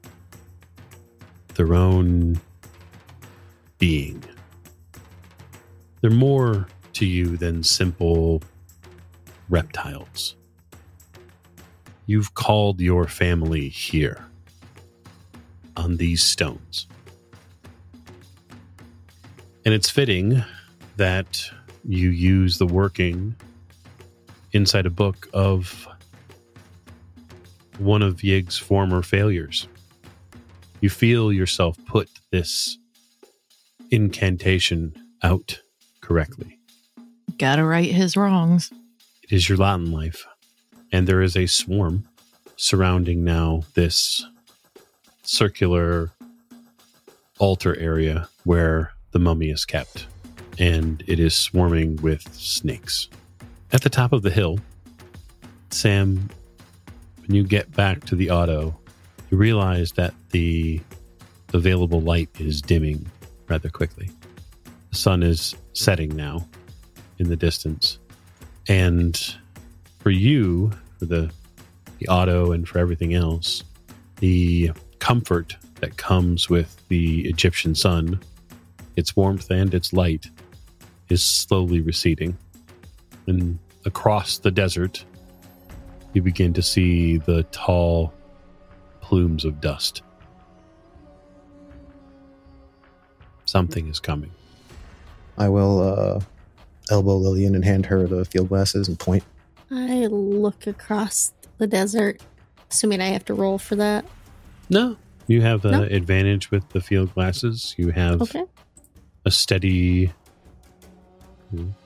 [1.54, 2.40] their own
[3.78, 4.22] being.
[6.00, 8.42] They're more to you than simple
[9.48, 10.37] reptiles.
[12.06, 14.24] You've called your family here
[15.76, 16.87] on these stones.
[19.64, 20.44] And it's fitting
[20.96, 21.50] that
[21.85, 23.35] you use the working
[24.52, 25.88] inside a book of
[27.78, 29.68] one of Yig's former failures.
[30.80, 32.78] You feel yourself put this
[33.90, 35.61] incantation out
[36.00, 36.59] correctly.
[37.38, 38.72] Gotta right his wrongs.
[39.28, 40.24] It is your lot in life.
[40.92, 42.08] And there is a swarm
[42.54, 44.24] surrounding now this
[45.24, 46.12] circular
[47.38, 50.06] altar area where the mummy is kept.
[50.60, 53.08] And it is swarming with snakes.
[53.72, 54.60] At the top of the hill,
[55.70, 56.30] Sam,
[57.22, 58.78] when you get back to the auto,
[59.30, 60.80] you realize that the
[61.52, 63.10] available light is dimming
[63.48, 64.08] rather quickly.
[64.90, 66.46] The sun is setting now
[67.18, 67.98] in the distance.
[68.68, 69.16] And
[70.00, 71.31] for you, for the
[71.98, 73.64] the auto and for everything else,
[74.18, 78.20] the comfort that comes with the Egyptian sun,
[78.96, 80.26] its warmth and its light,
[81.09, 82.37] is slowly receding.
[83.26, 85.05] And across the desert,
[86.12, 88.12] you begin to see the tall
[89.00, 90.02] plumes of dust.
[93.44, 94.33] Something is coming.
[95.38, 96.20] I will uh,
[96.90, 99.25] elbow Lillian and hand her the field glasses and point.
[99.70, 102.22] I look across the desert,
[102.70, 104.05] assuming I have to roll for that.
[104.70, 104.96] No,
[105.27, 105.83] you have an No?
[105.83, 107.75] advantage with the field glasses.
[107.77, 108.44] You have Okay.
[109.25, 110.12] a steady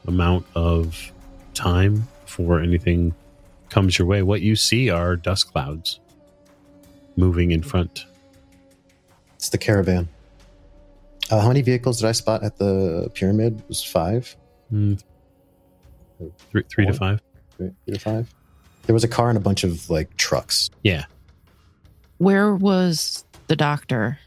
[0.06, 1.12] amount of
[1.54, 3.14] time before anything
[3.68, 4.22] comes your way.
[4.22, 6.00] What you see are dust clouds
[7.16, 8.06] moving in front.
[9.36, 10.08] It's the caravan.
[11.30, 13.58] Uh, how many vehicles did I spot at the pyramid?
[13.60, 14.34] It was five?
[14.72, 15.02] Mm,
[16.50, 17.20] three, three to five.
[17.56, 18.34] Three, three to five?
[18.84, 20.70] There was a car and a bunch of like trucks.
[20.82, 21.04] Yeah.
[22.18, 24.18] Where was the doctor?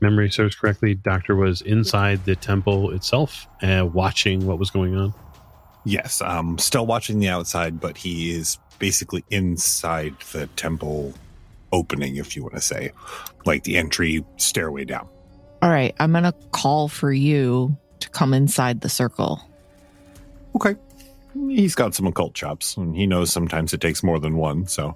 [0.00, 0.94] Memory serves correctly.
[0.94, 5.14] Doctor was inside the temple itself, uh, watching what was going on.
[5.84, 11.14] Yes, um, still watching the outside, but he is basically inside the temple
[11.72, 12.92] opening, if you want to say,
[13.46, 15.08] like the entry stairway down.
[15.62, 19.40] All right, I'm going to call for you to come inside the circle.
[20.56, 20.76] Okay.
[21.48, 24.94] He's got some occult chops, and he knows sometimes it takes more than one, so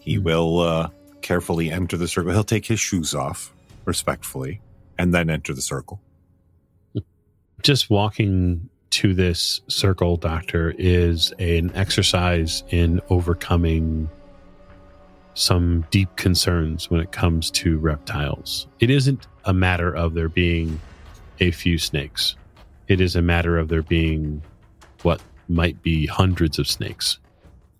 [0.00, 0.24] he Hmm.
[0.24, 0.88] will uh,
[1.22, 2.32] carefully enter the circle.
[2.32, 3.52] He'll take his shoes off
[3.84, 4.60] respectfully
[4.98, 6.00] and then enter the circle.
[7.62, 14.08] just walking to this circle, Doctor, is an exercise in overcoming
[15.34, 18.66] some deep concerns when it comes to reptiles.
[18.78, 20.80] It isn't a matter of there being
[21.40, 22.36] a few snakes,
[22.88, 24.42] it is a matter of there being
[25.02, 27.18] what might be hundreds of snakes.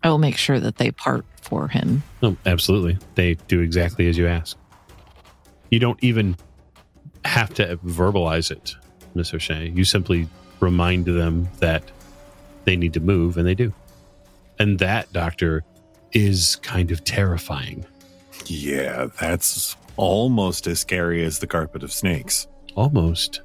[0.02, 2.02] I will make sure that they part for him.
[2.22, 2.98] Oh, absolutely.
[3.14, 4.56] They do exactly as you ask.
[5.70, 6.36] You don't even
[7.24, 8.76] have to verbalize it,
[9.14, 9.72] Miss O'Shea.
[9.74, 10.28] You simply
[10.60, 11.82] remind them that
[12.64, 13.72] they need to move, and they do.
[14.58, 15.64] And that, Doctor,
[16.12, 17.84] is kind of terrifying.
[18.46, 22.46] Yeah, that's almost as scary as the carpet of snakes.
[22.74, 23.40] Almost.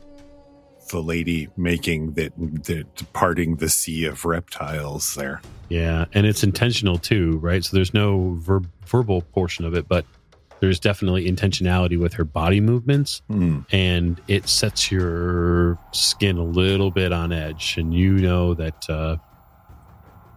[0.91, 2.33] The lady making that,
[2.65, 5.41] that parting the sea of reptiles there.
[5.69, 6.05] Yeah.
[6.13, 7.63] And it's intentional too, right?
[7.63, 10.05] So there's no ver- verbal portion of it, but
[10.59, 13.61] there's definitely intentionality with her body movements Hmm.
[13.71, 19.17] and it sets your skin a little bit on edge and you know that uh,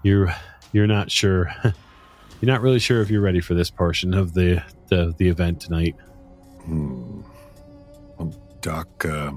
[0.03, 0.35] you're
[0.73, 1.53] you're not sure
[2.41, 5.61] you're not really sure if you're ready for this portion of the the, the event
[5.61, 5.95] tonight
[6.65, 7.21] Hmm.
[8.17, 9.33] Well, Doc uh,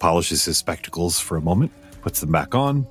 [0.00, 1.70] polishes his spectacles for a moment,
[2.02, 2.86] puts them back on,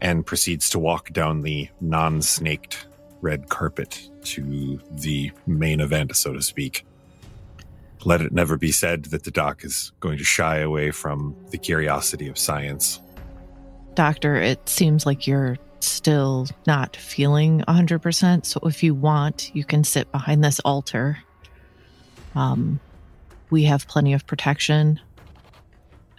[0.00, 2.86] and proceeds to walk down the non snaked
[3.20, 6.86] red carpet to the main event, so to speak.
[8.04, 11.58] Let it never be said that the doc is going to shy away from the
[11.58, 13.00] curiosity of science.
[13.94, 18.46] Doctor, it seems like you're still not feeling 100%.
[18.46, 21.18] So if you want, you can sit behind this altar.
[22.34, 22.80] Um,
[23.50, 25.00] we have plenty of protection,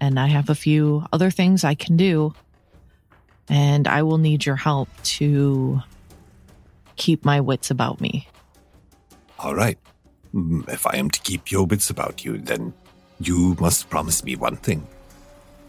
[0.02, 2.34] and I have a few other things I can do.
[3.48, 5.82] And I will need your help to
[6.96, 8.28] keep my wits about me.
[9.40, 9.78] All right.
[10.34, 12.74] Mm, If I am to keep your wits about you, then
[13.20, 14.88] you must promise me one thing.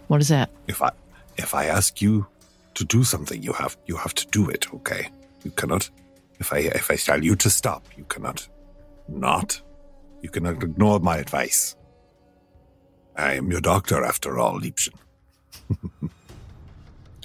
[0.09, 0.51] What is that?
[0.67, 0.91] If I
[1.37, 2.27] if I ask you
[2.75, 5.09] to do something, you have you have to do it, okay?
[5.45, 5.91] You cannot
[6.39, 8.49] if I if I tell you to stop, you cannot
[9.09, 9.61] not.
[10.23, 11.77] You cannot ignore my advice.
[13.17, 14.95] I am your doctor after all, Liebchen.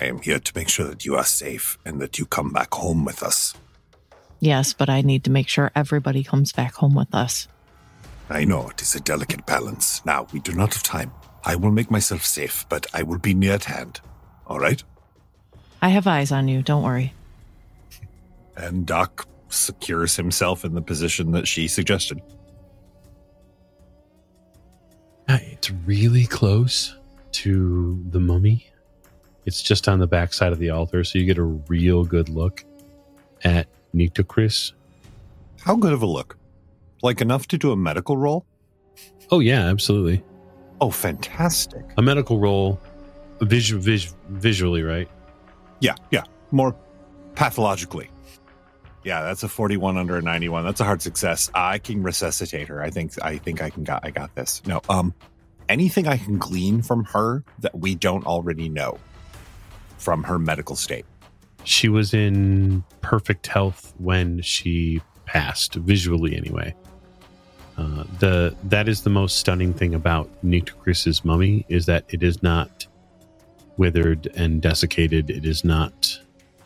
[0.02, 2.74] I am here to make sure that you are safe and that you come back
[2.74, 3.54] home with us.
[4.40, 7.48] Yes, but I need to make sure everybody comes back home with us.
[8.30, 10.06] I know it is a delicate balance.
[10.06, 11.12] Now, we do not have time.
[11.44, 14.02] I will make myself safe, but I will be near at hand.
[14.46, 14.84] All right?
[15.82, 16.62] I have eyes on you.
[16.62, 17.14] Don't worry.
[18.56, 22.22] And Doc secures himself in the position that she suggested.
[25.30, 26.96] It's really close
[27.34, 28.68] to the mummy
[29.46, 32.28] it's just on the back side of the altar so you get a real good
[32.30, 32.64] look
[33.44, 34.74] at Nitocris.
[35.62, 36.38] How good of a look?
[37.02, 38.46] Like enough to do a medical roll?
[39.32, 40.24] oh yeah absolutely
[40.80, 41.84] Oh, fantastic.
[41.98, 42.80] a medical roll,
[43.42, 45.10] visu- vis- visually right
[45.80, 46.24] Yeah, yeah.
[46.52, 46.76] More
[47.36, 48.10] pathologically.
[49.08, 50.66] Yeah, that's a 41 under a 91.
[50.66, 51.50] That's a hard success.
[51.54, 52.84] I can resuscitate her.
[52.84, 54.62] I think I think I can got I got this.
[54.68, 55.14] No, um
[55.70, 59.00] anything I can glean from her that we don't already know
[59.98, 61.06] from her medical state.
[61.64, 66.74] she was in perfect health when she passed visually anyway
[67.78, 72.42] uh, the that is the most stunning thing about Nitocris's mummy is that it is
[72.42, 72.88] not
[73.78, 76.18] withered and desiccated it is not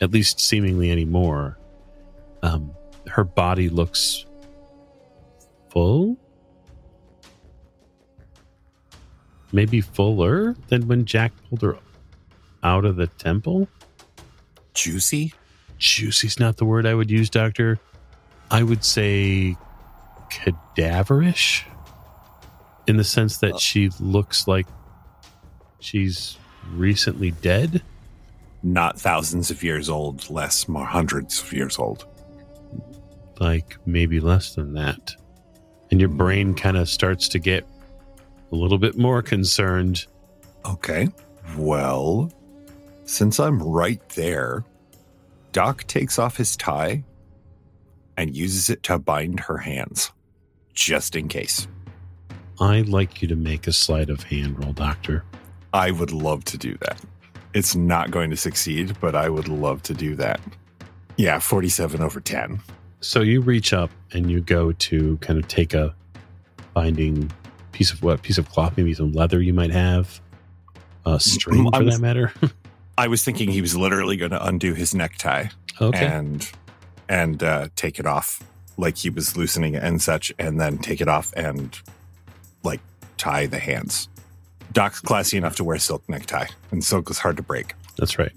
[0.02, 1.58] at least seemingly anymore
[2.44, 2.72] um,
[3.08, 4.26] her body looks
[5.70, 6.18] full
[9.52, 11.78] maybe fuller than when jack pulled her
[12.64, 13.68] out of the temple
[14.74, 15.34] Juicy?
[15.82, 17.80] juicy's not the word I would use, Doctor.
[18.50, 19.58] I would say
[20.30, 21.64] cadaverish
[22.88, 24.68] in the sense that she looks like
[25.80, 26.38] she's
[26.74, 27.82] recently dead.
[28.64, 32.06] Not thousands of years old, less more hundreds of years old.
[33.42, 35.16] Like maybe less than that.
[35.90, 37.68] And your brain kind of starts to get
[38.52, 40.06] a little bit more concerned.
[40.64, 41.10] Okay.
[41.58, 42.32] Well,
[43.06, 44.64] since I'm right there,
[45.54, 47.04] Doc takes off his tie
[48.16, 50.12] and uses it to bind her hands,
[50.76, 51.68] just in case.
[52.60, 55.24] I'd like you to make a sleight of hand roll, Doctor.
[55.74, 57.02] I would love to do that.
[57.56, 60.40] It's not going to succeed, but I would love to do that.
[61.18, 62.62] Yeah, 47 over 10.
[63.02, 65.94] So you reach up and you go to kind of take a
[66.74, 67.32] binding
[67.72, 70.22] piece of what piece of cloth, maybe some leather you might have,
[71.06, 72.32] a string for was- that matter.
[72.98, 75.48] I was thinking he was literally going to undo his necktie
[75.80, 76.06] okay.
[76.06, 76.50] and
[77.10, 78.44] and uh, take it off
[78.78, 81.80] like he was loosening it and such, and then take it off and
[82.64, 82.80] like
[83.18, 84.08] tie the hands.
[84.72, 87.74] Doc's classy enough to wear silk necktie, and silk is hard to break.
[87.98, 88.32] That's right.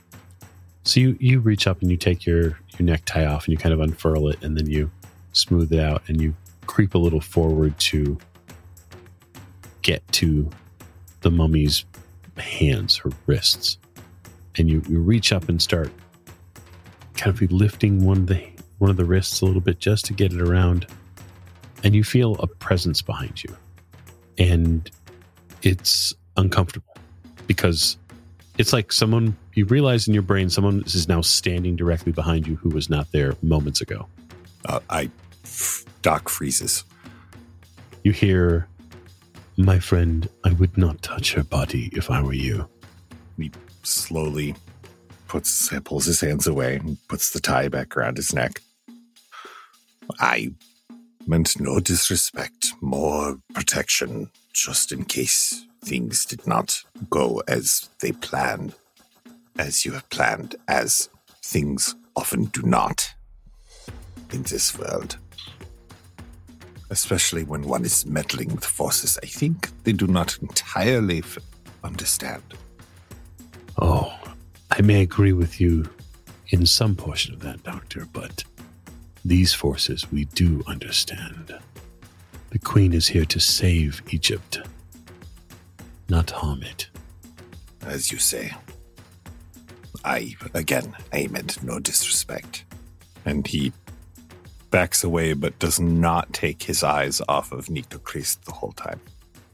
[0.84, 3.72] So you you reach up and you take your your necktie off and you kind
[3.72, 4.90] of unfurl it and then you
[5.32, 6.34] smooth it out and you
[6.66, 8.18] creep a little forward to
[9.82, 10.48] get to
[11.20, 11.84] the mummy's
[12.36, 13.78] hands, her wrists,
[14.56, 15.90] and you, you reach up and start
[17.16, 18.42] kind of lifting one of the
[18.78, 20.86] one of the wrists a little bit just to get it around,
[21.82, 23.56] and you feel a presence behind you,
[24.38, 24.90] and
[25.62, 26.94] it's uncomfortable
[27.46, 27.96] because
[28.58, 32.56] it's like someone you realize in your brain someone is now standing directly behind you
[32.56, 34.06] who was not there moments ago.
[34.66, 35.10] Uh, I
[36.02, 36.84] Doc freezes.
[38.02, 38.68] You hear,
[39.56, 42.68] "My friend, I would not touch her body if I were you."
[43.36, 43.50] He
[43.82, 44.54] slowly
[45.28, 48.60] puts pulls his hands away and puts the tie back around his neck.
[50.20, 50.52] I
[51.26, 58.74] Meant no disrespect, more protection, just in case things did not go as they planned,
[59.58, 61.08] as you have planned, as
[61.42, 63.12] things often do not
[64.32, 65.18] in this world.
[66.90, 71.38] Especially when one is meddling with forces I think they do not entirely f-
[71.82, 72.42] understand.
[73.80, 74.16] Oh,
[74.70, 75.88] I may agree with you
[76.48, 78.44] in some portion of that, Doctor, but
[79.24, 81.54] these forces we do understand.
[82.50, 84.58] The Queen is here to save Egypt,
[86.08, 86.88] not harm it.
[87.82, 88.52] As you say.
[90.04, 92.64] I, again, I meant no disrespect.
[93.24, 93.72] And he
[94.70, 99.00] backs away, but does not take his eyes off of Nitocris the whole time.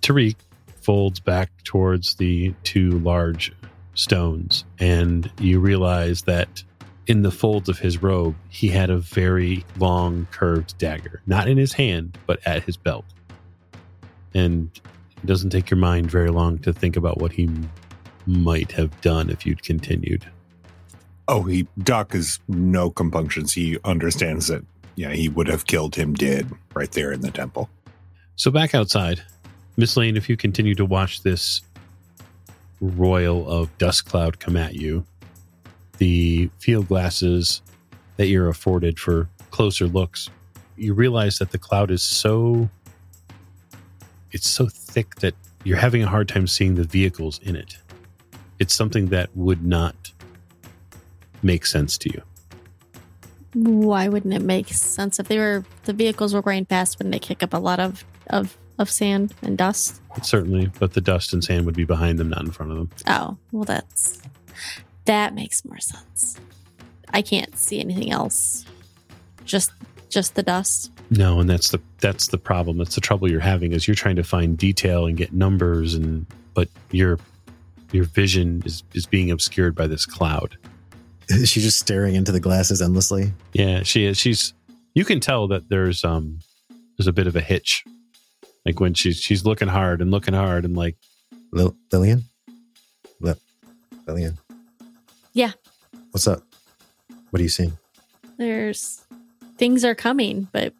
[0.02, 0.34] Tariq
[0.80, 3.52] folds back towards the two large
[3.94, 6.64] stones, and you realize that
[7.06, 11.58] in the folds of his robe, he had a very long, curved dagger, not in
[11.58, 13.04] his hand, but at his belt.
[14.32, 14.70] And
[15.22, 17.48] it doesn't take your mind very long to think about what he
[18.26, 20.26] might have done if you'd continued.
[21.28, 23.52] Oh, he Doc is no compunctions.
[23.52, 24.64] He understands that
[24.96, 27.70] yeah, he would have killed him dead right there in the temple.
[28.36, 29.22] So back outside,
[29.76, 31.62] Miss Lane, if you continue to watch this
[32.80, 35.04] royal of dust cloud come at you,
[35.98, 37.62] the field glasses
[38.16, 40.28] that you're afforded for closer looks,
[40.76, 42.68] you realize that the cloud is so
[44.32, 47.76] it's so thick that you're having a hard time seeing the vehicles in it.
[48.58, 50.12] It's something that would not
[51.42, 52.22] make sense to you.
[53.54, 56.98] Why wouldn't it make sense if they were the vehicles were going past?
[56.98, 60.00] Wouldn't they kick up a lot of of of sand and dust?
[60.22, 62.90] Certainly, but the dust and sand would be behind them, not in front of them.
[63.08, 64.20] Oh, well, that's
[65.06, 66.38] that makes more sense.
[67.12, 68.64] I can't see anything else.
[69.44, 69.72] Just
[70.10, 70.92] just the dust.
[71.10, 72.78] No, and that's the that's the problem.
[72.78, 76.26] That's the trouble you're having is you're trying to find detail and get numbers and
[76.54, 77.18] but your
[77.92, 80.56] your vision is is being obscured by this cloud.
[81.28, 83.32] Is she just staring into the glasses endlessly?
[83.52, 84.18] Yeah, she is.
[84.18, 84.52] She's
[84.94, 86.40] you can tell that there's um
[86.98, 87.84] there's a bit of a hitch.
[88.66, 90.96] Like when she's she's looking hard and looking hard and like
[91.52, 92.24] Lil- Lillian?
[93.20, 93.38] Lil-
[94.06, 94.38] Lillian?
[95.32, 95.52] Yeah.
[96.10, 96.42] What's up?
[97.30, 97.76] What are you seeing?
[98.36, 98.99] There's
[99.60, 100.72] things are coming, but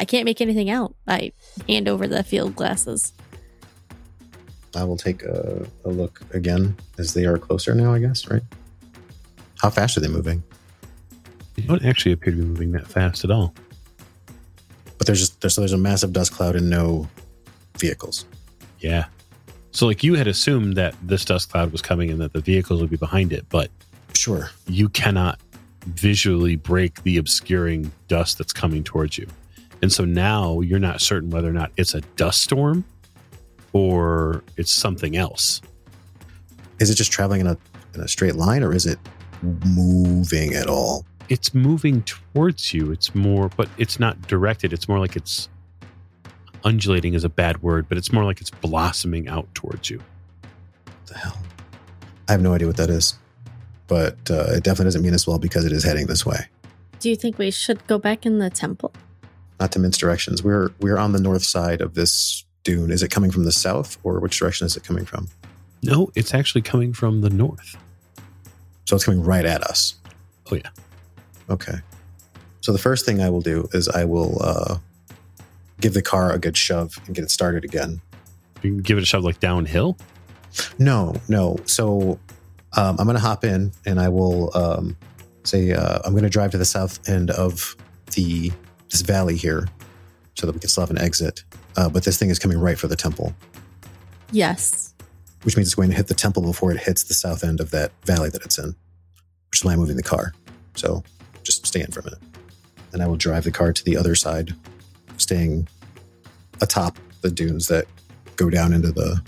[0.00, 0.96] I can't make anything out.
[1.06, 1.30] I
[1.68, 3.12] hand over the field glasses.
[4.74, 8.42] I will take a, a look again as they are closer now, I guess, right?
[9.62, 10.42] How fast are they moving?
[11.54, 13.54] They don't actually appear to be moving that fast at all.
[14.98, 17.08] But there's just there's, so there's a massive dust cloud and no
[17.78, 18.26] vehicles.
[18.80, 19.04] Yeah.
[19.70, 22.80] So like you had assumed that this dust cloud was coming and that the vehicles
[22.80, 23.70] would be behind it, but
[24.12, 24.50] Sure.
[24.66, 25.38] you cannot
[25.84, 29.26] visually break the obscuring dust that's coming towards you.
[29.82, 32.84] And so now you're not certain whether or not it's a dust storm
[33.72, 35.60] or it's something else.
[36.80, 37.58] Is it just traveling in a
[37.94, 38.98] in a straight line or is it
[39.42, 41.04] moving at all?
[41.28, 42.92] It's moving towards you.
[42.92, 44.72] It's more, but it's not directed.
[44.72, 45.48] It's more like it's
[46.64, 49.98] undulating is a bad word, but it's more like it's blossoming out towards you.
[50.84, 51.38] What the hell?
[52.28, 53.18] I have no idea what that is.
[53.86, 56.46] But uh, it definitely doesn't mean as well because it is heading this way.
[57.00, 58.92] Do you think we should go back in the temple?
[59.60, 60.42] Not to mince directions.
[60.42, 62.90] We're we're on the north side of this dune.
[62.90, 65.28] Is it coming from the south or which direction is it coming from?
[65.82, 67.76] No, it's actually coming from the north.
[68.86, 69.94] So it's coming right at us.
[70.50, 70.70] Oh, yeah.
[71.50, 71.74] Okay.
[72.62, 74.78] So the first thing I will do is I will uh,
[75.80, 78.00] give the car a good shove and get it started again.
[78.62, 79.98] You can give it a shove like downhill.
[80.78, 81.58] No, no.
[81.66, 82.18] So
[82.76, 84.96] um, I'm going to hop in and I will um,
[85.44, 87.76] say uh, I'm going to drive to the south end of
[88.14, 88.52] the
[88.90, 89.66] this valley here,
[90.34, 91.42] so that we can still have an exit.
[91.76, 93.34] Uh, but this thing is coming right for the temple,
[94.30, 94.94] Yes.
[95.42, 97.70] which means it's going to hit the temple before it hits the south end of
[97.72, 98.66] that valley that it's in,
[99.50, 100.32] which is why I'm moving the car.
[100.76, 101.02] So
[101.42, 102.20] just stay in for a minute,
[102.92, 104.54] and I will drive the car to the other side,
[105.16, 105.66] staying
[106.60, 107.86] atop the dunes that
[108.36, 109.20] go down into the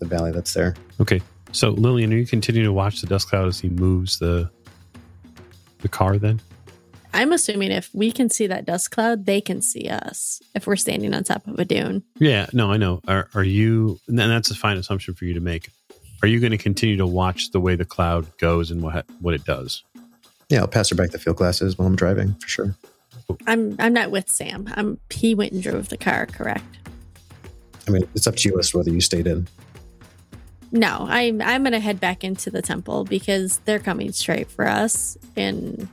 [0.00, 0.74] the valley that's there.
[1.00, 1.22] Okay.
[1.52, 4.50] So Lillian, are you continuing to watch the dust cloud as he moves the
[5.80, 6.40] the car then?
[7.14, 10.76] I'm assuming if we can see that dust cloud, they can see us if we're
[10.76, 12.02] standing on top of a dune.
[12.18, 13.02] Yeah, no, I know.
[13.06, 15.68] Are are you and that's a fine assumption for you to make.
[16.22, 19.34] Are you going to continue to watch the way the cloud goes and what what
[19.34, 19.82] it does?
[20.48, 22.76] Yeah, I'll pass her back the field glasses while I'm driving for sure.
[23.46, 24.72] I'm I'm not with Sam.
[24.74, 26.64] I'm he went and drove the car, correct?
[27.86, 29.48] I mean, it's up to you as to whether you stayed in.
[30.72, 35.18] No, I'm I'm gonna head back into the temple because they're coming straight for us
[35.36, 35.86] and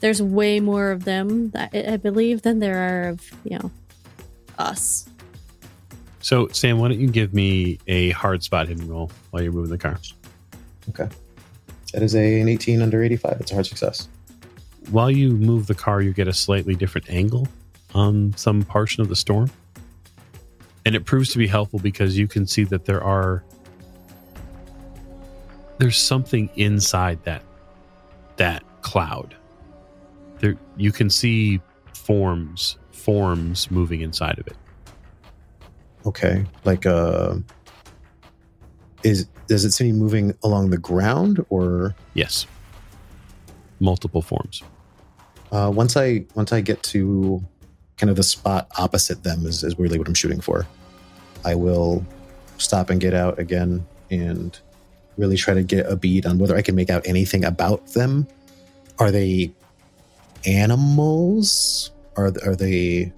[0.00, 3.70] there's way more of them that I I believe than there are of you know
[4.58, 5.08] us.
[6.20, 9.70] So, Sam, why don't you give me a hard spot hidden roll while you're moving
[9.70, 9.98] the car?
[10.88, 11.08] Okay,
[11.92, 13.40] that is a, an 18 under 85.
[13.40, 14.08] It's a hard success.
[14.90, 17.46] While you move the car, you get a slightly different angle
[17.94, 19.50] on some portion of the storm.
[20.84, 23.44] And it proves to be helpful because you can see that there are
[25.78, 27.42] there's something inside that
[28.36, 29.34] that cloud.
[30.38, 31.60] There you can see
[31.94, 34.56] forms forms moving inside of it.
[36.06, 36.44] Okay.
[36.64, 37.36] Like, uh,
[39.04, 42.46] is does it seem moving along the ground or Yes.
[43.80, 44.62] Multiple forms.
[45.52, 47.42] uh, once I once I get to
[47.96, 50.66] kind of the spot opposite them is, is really what I'm shooting for.
[51.44, 52.04] I will
[52.58, 54.58] stop and get out again and
[55.16, 58.26] really try to get a bead on whether I can make out anything about them.
[58.98, 59.52] Are they
[60.46, 61.90] animals?
[62.16, 63.12] Are are they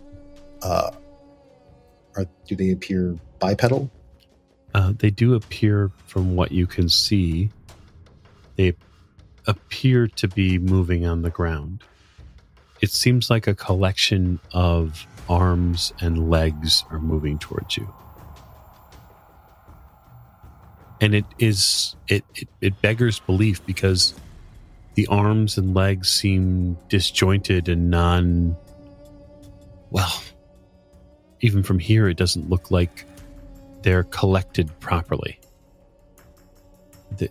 [0.63, 0.91] uh
[2.17, 3.91] are do they appear bipedal?
[4.75, 7.49] Uh, they do appear, from what you can see,
[8.57, 8.75] they
[9.47, 11.85] appear to be moving on the ground.
[12.85, 17.93] It seems like a collection of arms and legs are moving towards you.
[21.01, 24.15] And it is it, it, it beggars belief because
[24.97, 28.57] the arms and legs seem disjointed and non
[29.91, 30.23] well
[31.41, 33.07] even from here it doesn't look like
[33.83, 35.41] they're collected properly.
[37.19, 37.31] They-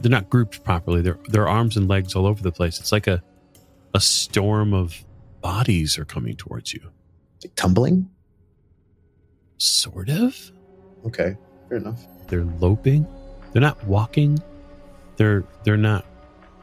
[0.00, 1.02] They're not grouped properly.
[1.02, 2.80] Their their arms and legs all over the place.
[2.80, 3.22] It's like a
[3.96, 5.02] a storm of
[5.40, 6.82] bodies are coming towards you.
[7.42, 8.10] Like tumbling?
[9.56, 10.52] Sort of.
[11.06, 11.34] Okay,
[11.70, 12.06] fair enough.
[12.28, 13.06] They're loping.
[13.52, 14.38] They're not walking.
[15.16, 16.04] They're they're not.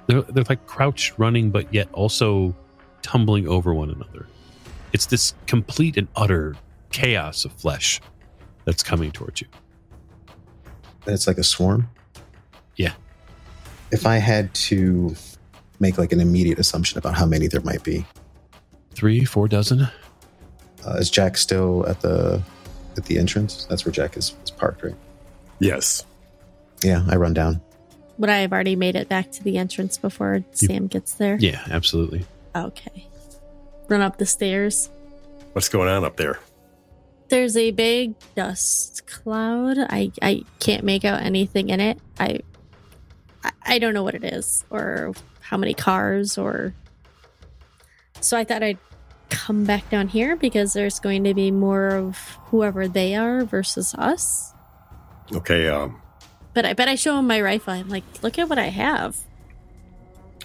[0.05, 2.55] They're they're like crouched running, but yet also
[3.01, 4.27] tumbling over one another.
[4.91, 6.55] It's this complete and utter
[6.91, 7.99] chaos of flesh
[8.65, 9.47] that's coming towards you.
[11.07, 11.89] And it's like a swarm?
[12.75, 12.93] Yeah.
[13.91, 15.15] If I had to
[15.80, 18.05] make like an immediate assumption about how many there might be,
[18.93, 19.82] Three, four dozen.
[20.86, 22.41] uh, is Jack still at the
[22.97, 23.65] at the entrance?
[23.65, 24.95] That's where Jack is, is parked, right?
[25.59, 26.05] Yes.
[26.84, 27.61] Yeah, I run down.
[28.19, 31.38] Would I have already made it back to the entrance before Sam gets there?
[31.39, 32.26] Yeah, absolutely.
[32.55, 33.07] Okay.
[33.88, 34.89] Run up the stairs.
[35.53, 36.39] What's going on up there?
[37.30, 39.78] There's a big dust cloud.
[39.80, 41.97] I I can't make out anything in it.
[42.19, 42.41] I
[43.43, 45.13] I, I don't know what it is or
[45.44, 46.74] how many cars or
[48.22, 48.78] so I thought I'd
[49.30, 53.94] come back down here because there's going to be more of whoever they are versus
[53.96, 54.54] us.
[55.34, 56.02] Okay, um,
[56.54, 57.74] But I bet I show him my rifle.
[57.74, 59.18] I'm like, look at what I have.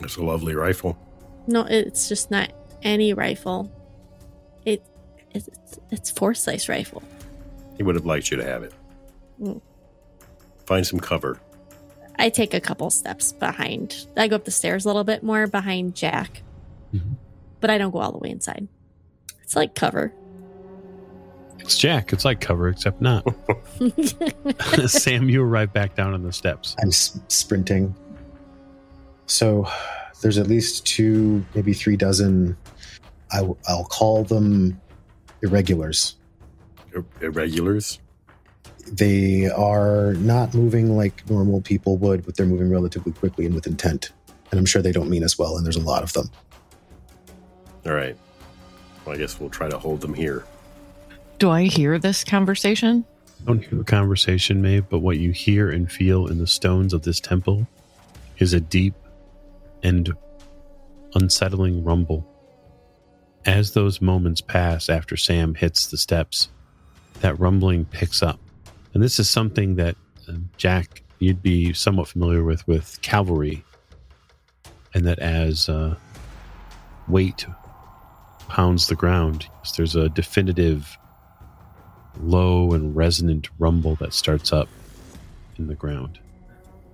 [0.01, 0.99] it's a lovely rifle.
[1.47, 3.71] No, it's just not any rifle.
[4.65, 4.83] It
[5.33, 5.49] it's
[5.91, 7.03] it's four slice rifle.
[7.77, 8.73] He would have liked you to have it.
[9.41, 9.61] Mm.
[10.67, 11.39] Find some cover.
[12.19, 14.07] I take a couple steps behind.
[14.17, 16.43] I go up the stairs a little bit more behind Jack,
[16.95, 17.15] Mhm.
[17.61, 18.67] but I don't go all the way inside.
[19.43, 20.13] It's like cover.
[21.61, 22.13] It's Jack.
[22.13, 23.25] It's like cover, except not.
[24.87, 26.75] Sam, you arrive back down on the steps.
[26.83, 27.95] I'm s- sprinting.
[29.27, 29.69] So
[30.23, 32.57] there's at least two, maybe three dozen.
[33.31, 34.81] I w- I'll call them
[35.43, 36.17] irregulars.
[36.95, 37.99] Ir- Irregulars.
[38.93, 43.67] They are not moving like normal people would, but they're moving relatively quickly and with
[43.67, 44.13] intent.
[44.51, 46.31] And I'm sure they don't mean us well, and there's a lot of them.
[47.87, 48.17] All right.
[49.05, 50.45] Well, I guess we'll try to hold them here.
[51.39, 53.05] Do I hear this conversation?
[53.43, 56.93] I don't hear the conversation made, but what you hear and feel in the stones
[56.93, 57.67] of this temple
[58.39, 58.95] is a deep
[59.83, 60.13] and
[61.15, 62.27] unsettling rumble.
[63.47, 66.49] As those moments pass after Sam hits the steps,
[67.21, 68.41] that rumbling picks up.
[68.95, 69.97] And this is something that
[70.29, 73.65] um, Jack, you'd be somewhat familiar with with cavalry,
[74.95, 75.95] and that as uh,
[77.07, 77.47] weight
[78.49, 80.97] pounds the ground, there's a definitive
[82.21, 84.69] low and resonant rumble that starts up
[85.59, 86.19] in the ground.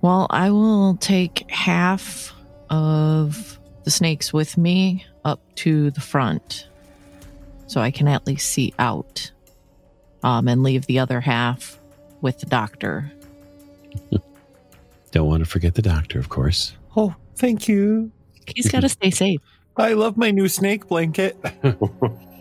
[0.01, 2.33] Well, I will take half
[2.69, 6.67] of the snakes with me up to the front
[7.67, 9.31] so I can at least see out
[10.23, 11.79] um, and leave the other half
[12.21, 13.11] with the doctor.
[15.11, 16.75] Don't want to forget the doctor, of course.
[16.95, 18.11] Oh, thank you.
[18.53, 19.41] He's got to stay safe.
[19.77, 21.37] I love my new snake blanket.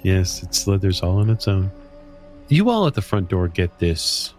[0.04, 1.70] Yes, it slithers all on its own.
[2.48, 4.34] You all at the front door get this,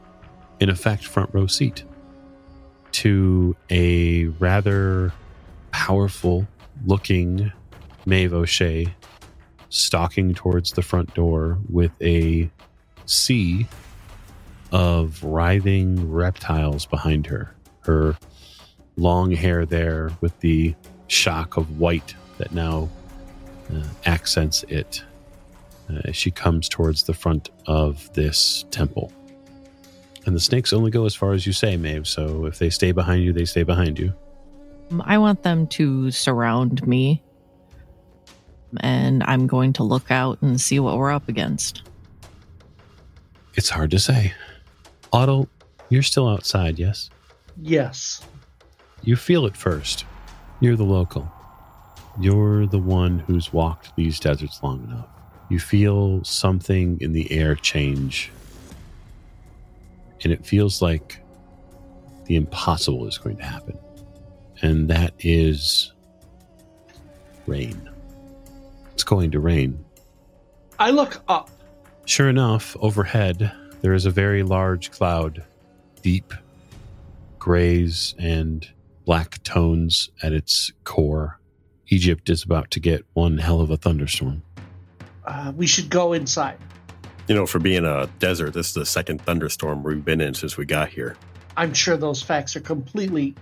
[0.59, 1.83] in effect, front row seat
[2.91, 5.11] to a rather
[5.71, 6.47] powerful
[6.85, 7.51] looking
[8.05, 8.93] Maeve O'Shea
[9.69, 12.47] stalking towards the front door with a
[13.07, 13.67] sea
[14.75, 17.49] of writhing reptiles behind her.
[17.85, 18.17] Her
[18.97, 20.75] long hair there with the
[21.07, 22.89] shock of white that now
[23.73, 25.01] uh, accents it
[25.89, 29.13] uh, as she comes towards the front of this temple.
[30.25, 32.05] And the snakes only go as far as you say, Maeve.
[32.05, 34.13] So if they stay behind you, they stay behind you.
[34.91, 37.23] Um, I want them to surround me.
[38.81, 41.83] And I'm going to look out and see what we're up against.
[43.53, 44.33] It's hard to say.
[45.15, 45.47] Otto,
[45.89, 47.09] you're still outside, yes?
[47.61, 48.21] Yes.
[49.01, 50.03] You feel it first.
[50.59, 51.31] You're the local.
[52.19, 55.07] You're the one who's walked these deserts long enough.
[55.49, 58.29] You feel something in the air change.
[60.23, 61.21] And it feels like
[62.25, 63.79] the impossible is going to happen.
[64.61, 65.93] And that is
[67.47, 67.89] rain.
[68.91, 69.85] It's going to rain.
[70.77, 71.49] I look up.
[72.05, 73.49] Sure enough, overhead,
[73.85, 75.43] there is a very large cloud,
[76.01, 76.33] deep
[77.37, 78.67] grays and
[79.05, 81.39] black tones at its core.
[81.89, 84.41] Egypt is about to get one hell of a thunderstorm.
[85.23, 86.57] Uh, we should go inside.
[87.27, 90.57] You know, for being a desert, this is the second thunderstorm we've been in since
[90.57, 91.15] we got here.
[91.55, 93.35] I'm sure those facts are completely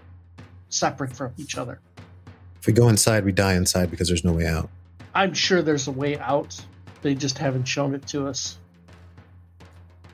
[0.68, 1.80] separate from each other.
[2.60, 4.70] If we go inside, we die inside because there's no way out.
[5.16, 6.60] I'm sure there's a way out.
[7.02, 8.58] They just haven't shown it to us.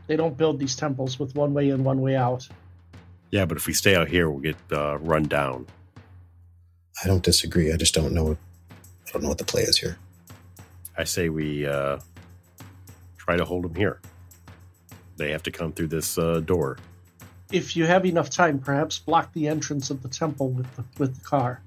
[0.09, 2.47] They don't build these temples with one way in, one way out.
[3.29, 5.67] Yeah, but if we stay out here, we'll get uh, run down.
[7.03, 7.71] I don't disagree.
[7.71, 8.23] I just don't know.
[8.23, 8.37] What,
[9.07, 9.99] I don't know what the play is here.
[10.97, 11.99] I say we uh,
[13.17, 14.01] try to hold them here.
[15.17, 16.79] They have to come through this uh, door.
[17.51, 21.19] If you have enough time, perhaps block the entrance of the temple with the, with
[21.19, 21.61] the car,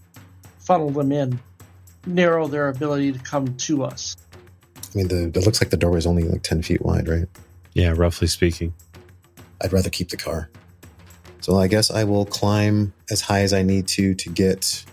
[0.59, 1.39] funnel them in,
[2.07, 4.17] narrow their ability to come to us.
[4.77, 7.29] I mean, the it looks like the doorway is only like ten feet wide, right?
[7.75, 8.75] Yeah, roughly speaking.
[9.63, 10.51] I'd rather keep the car.
[11.41, 14.85] So I guess I will climb as high as I need to to get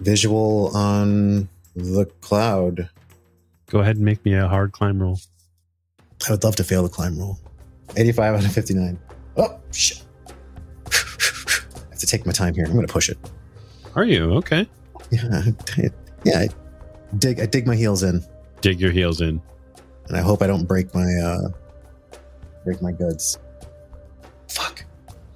[0.00, 2.88] visual on the cloud.
[3.68, 5.18] Go ahead and make me a hard climb roll.
[6.28, 7.38] I would love to fail the climb roll.
[7.96, 8.98] 85 out of 59.
[9.36, 10.02] Oh, shit.
[10.86, 10.90] I
[11.90, 12.64] have to take my time here.
[12.64, 13.18] I'm going to push it.
[13.94, 14.32] Are you?
[14.34, 14.66] Okay.
[15.10, 15.54] Yeah, I,
[16.24, 16.38] yeah.
[16.40, 16.48] I
[17.18, 17.40] dig.
[17.40, 18.24] I dig my heels in,
[18.60, 19.40] Dig your heels in.
[20.08, 21.48] And I hope I don't break my uh
[22.64, 23.38] break my goods.
[24.48, 24.84] Fuck.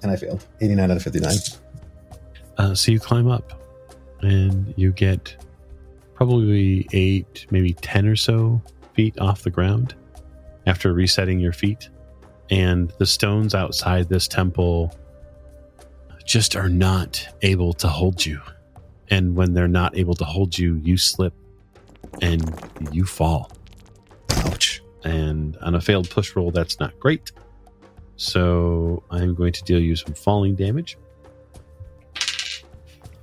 [0.01, 0.45] And I failed.
[0.61, 1.37] 89 out of 59.
[2.57, 3.53] Uh, so you climb up
[4.21, 5.35] and you get
[6.13, 8.61] probably eight, maybe 10 or so
[8.93, 9.95] feet off the ground
[10.65, 11.89] after resetting your feet.
[12.49, 14.97] And the stones outside this temple
[16.25, 18.41] just are not able to hold you.
[19.09, 21.33] And when they're not able to hold you, you slip
[22.21, 22.43] and
[22.91, 23.51] you fall.
[24.51, 24.81] Ouch.
[25.03, 27.31] And on a failed push roll, that's not great.
[28.17, 30.97] So I'm going to deal you some falling damage.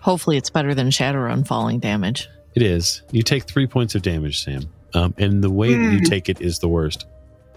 [0.01, 2.29] Hopefully, it's better than Shadowrun falling damage.
[2.55, 3.03] It is.
[3.11, 4.63] You take three points of damage, Sam.
[4.95, 7.07] Um, and the way that you take it is the worst.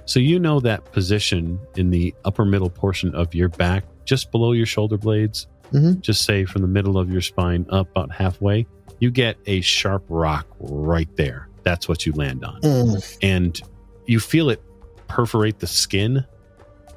[0.05, 4.51] So you know that position in the upper middle portion of your back, just below
[4.53, 6.01] your shoulder blades, Mhm.
[6.01, 8.65] just say from the middle of your spine up about halfway,
[8.99, 11.47] you get a sharp rock right there.
[11.64, 12.62] That's what you land on.
[12.62, 13.18] Mm.
[13.22, 13.62] And
[14.05, 14.62] you feel it
[15.07, 16.26] perforate the skin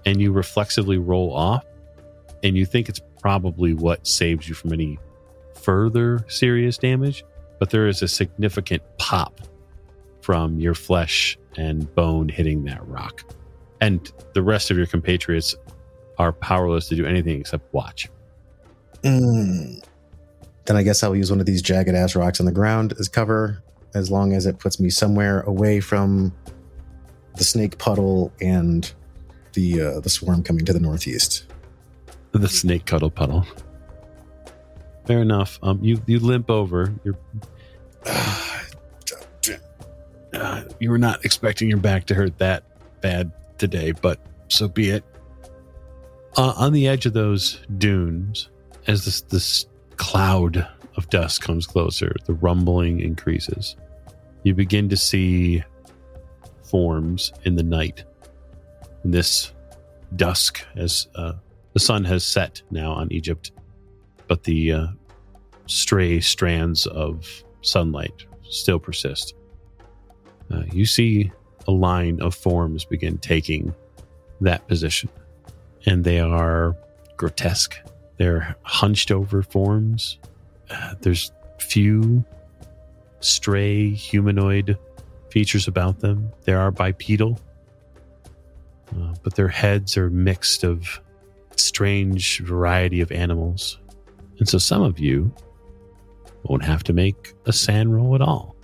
[0.05, 1.65] and you reflexively roll off.
[2.43, 4.99] And you think it's probably what saves you from any
[5.55, 7.25] further serious damage.
[7.59, 9.41] But there is a significant pop
[10.21, 13.23] from your flesh and bone hitting that rock.
[13.81, 15.55] And the rest of your compatriots
[16.19, 18.09] are powerless to do anything except watch.
[19.03, 19.85] Mm.
[20.65, 23.09] Then I guess I'll use one of these jagged ass rocks on the ground as
[23.09, 23.63] cover,
[23.95, 26.33] as long as it puts me somewhere away from
[27.37, 28.93] the snake puddle and
[29.55, 31.47] the uh, the swarm coming to the northeast.
[32.33, 33.47] The snake cuddle puddle.
[35.07, 35.59] Fair enough.
[35.63, 36.93] Um, you you limp over.
[37.05, 37.19] You're
[38.07, 38.61] uh,
[40.81, 42.65] you were not expecting your back to hurt that
[43.01, 44.19] bad today, but
[44.49, 45.05] so be it.
[46.37, 48.49] Uh, on the edge of those dunes,
[48.87, 49.67] as this this
[49.97, 50.67] cloud
[50.97, 53.77] of dust comes closer, the rumbling increases.
[54.45, 55.63] You begin to see
[56.65, 58.05] forms in the night.
[59.05, 59.53] In this
[60.17, 61.35] dusk, as uh,
[61.73, 63.53] the sun has set now on Egypt,
[64.27, 64.87] but the uh,
[65.67, 67.27] stray strands of
[67.63, 69.35] sunlight still persist.
[70.53, 71.31] Uh, you see
[71.67, 73.75] a line of forms begin taking
[74.41, 75.09] that position,
[75.87, 76.77] and they are
[77.17, 77.77] grotesque.
[78.19, 80.19] They're hunched over forms.
[80.71, 82.25] Uh, there's few
[83.25, 84.79] stray humanoid
[85.31, 86.31] features about them.
[86.45, 87.41] They are bipedal,
[88.95, 91.01] uh, but their heads are mixed of
[91.57, 93.79] strange variety of animals.
[94.39, 95.33] And so some of you
[96.45, 98.57] won't have to make a SAN roll at all.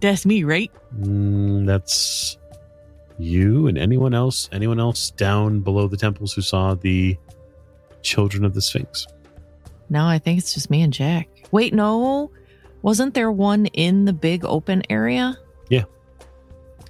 [0.00, 0.70] That's me, right?
[1.00, 2.36] Mm, that's
[3.18, 7.16] you and anyone else, anyone else down below the temples who saw the
[8.02, 9.06] children of the Sphinx.
[9.90, 11.28] No, I think it's just me and Jack.
[11.50, 12.30] Wait, no.
[12.84, 15.38] Wasn't there one in the big open area?
[15.70, 15.84] Yeah.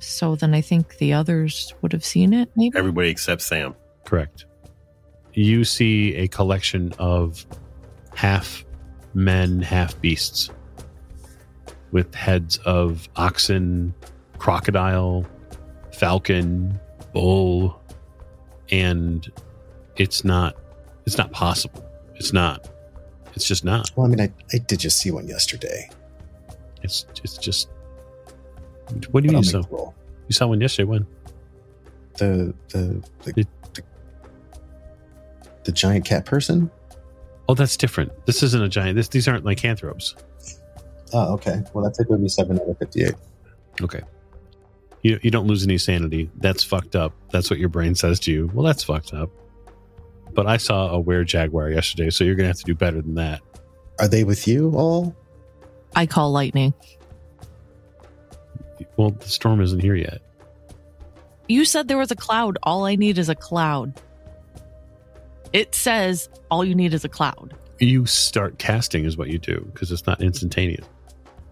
[0.01, 2.77] So then I think the others would have seen it, maybe?
[2.77, 3.77] Everybody except Sam.
[4.05, 4.45] Correct.
[5.35, 7.47] You see a collection of
[8.17, 8.65] half
[9.15, 10.51] men, half beasts
[11.93, 13.95] with heads of oxen,
[14.39, 15.25] crocodile,
[15.93, 16.81] falcon,
[17.13, 17.81] bull,
[18.73, 19.31] and
[19.95, 20.57] it's not
[21.07, 21.89] it's not possible.
[22.17, 22.69] It's not.
[23.35, 23.91] It's just not.
[23.97, 25.89] Well, I mean, I, I did just see one yesterday.
[26.83, 27.69] It's it's just
[29.11, 29.95] what do you mean so?
[30.29, 31.07] You saw one yesterday when?
[32.19, 33.83] The the the, It- the
[35.65, 36.71] the giant cat person.
[37.49, 38.13] Oh, that's different.
[38.27, 38.97] This isn't a giant.
[38.97, 40.15] This these aren't lycanthropes.
[41.13, 41.63] Oh, okay.
[41.73, 43.15] Well, that's a good seven out of fifty-eight.
[43.83, 44.01] Okay.
[45.03, 46.31] You you don't lose any sanity.
[46.37, 47.13] That's fucked up.
[47.33, 48.51] That's what your brain says to you.
[48.55, 49.31] Well, that's fucked up.
[50.35, 53.15] But I saw a were jaguar yesterday, so you're gonna have to do better than
[53.15, 53.41] that.
[54.01, 55.15] Are they with you all?
[55.95, 56.75] I call lightning.
[58.97, 60.21] Well, the storm isn't here yet.
[61.49, 62.59] You said there was a cloud.
[62.63, 64.01] All I need is a cloud.
[65.53, 67.55] It says all you need is a cloud.
[67.79, 70.87] You start casting is what you do because it's not instantaneous.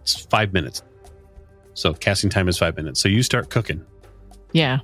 [0.00, 0.82] It's five minutes.
[1.74, 3.00] So casting time is five minutes.
[3.00, 3.84] So you start cooking.
[4.52, 4.78] Yeah.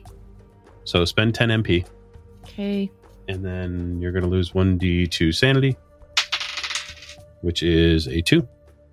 [0.85, 1.85] So spend 10 MP,
[2.45, 2.91] Okay.
[3.29, 5.77] And then you're going to lose 1d2 sanity,
[7.43, 8.39] which is a 2.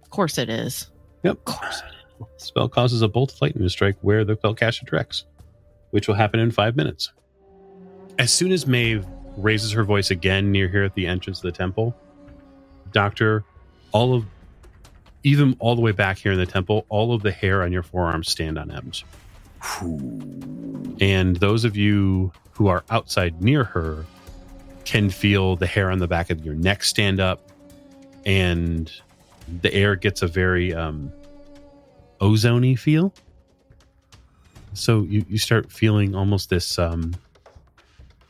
[0.04, 0.92] Of course it is.
[1.24, 1.38] Yep.
[1.38, 1.82] Of course.
[1.82, 1.92] It is.
[2.38, 5.26] Spell causes a bolt of lightning to strike where the spellcaster directs,
[5.92, 7.12] which will happen in five minutes.
[8.20, 9.06] As soon as Maeve
[9.36, 11.96] raises her voice again near here at the entrance of the temple,
[12.92, 13.44] Doctor,
[13.92, 14.26] all of,
[15.24, 17.84] even all the way back here in the temple, all of the hair on your
[17.84, 19.04] forearms stand on end.
[21.02, 24.06] And those of you who are outside near her
[24.86, 27.52] can feel the hair on the back of your neck stand up,
[28.26, 28.92] and
[29.62, 31.12] the air gets a very um,
[32.22, 33.14] ozony feel.
[34.74, 37.16] So you, you start feeling almost this um,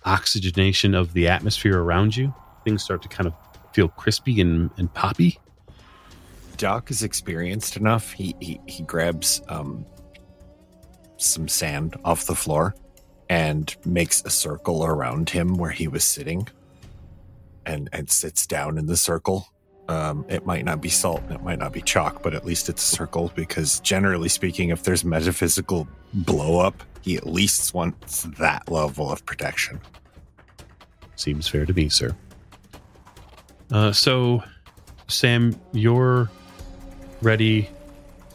[0.06, 2.34] oxygenation of the atmosphere around you.
[2.64, 3.34] Things start to kind of
[3.74, 5.40] feel crispy and, and poppy.
[6.58, 8.14] Doc is experienced enough.
[8.14, 9.86] He he, he grabs um,
[11.18, 12.74] some sand off the floor
[13.30, 16.48] and makes a circle around him where he was sitting,
[17.66, 19.48] and and sits down in the circle.
[19.88, 22.70] Um, it might not be salt, and it might not be chalk, but at least
[22.70, 28.24] it's a circle because generally speaking, if there's metaphysical blow up, he at least wants
[28.40, 29.80] that level of protection.
[31.16, 32.16] Seems fair to me, sir.
[33.72, 34.44] Uh, so,
[35.08, 36.30] Sam, you're
[37.22, 37.70] ready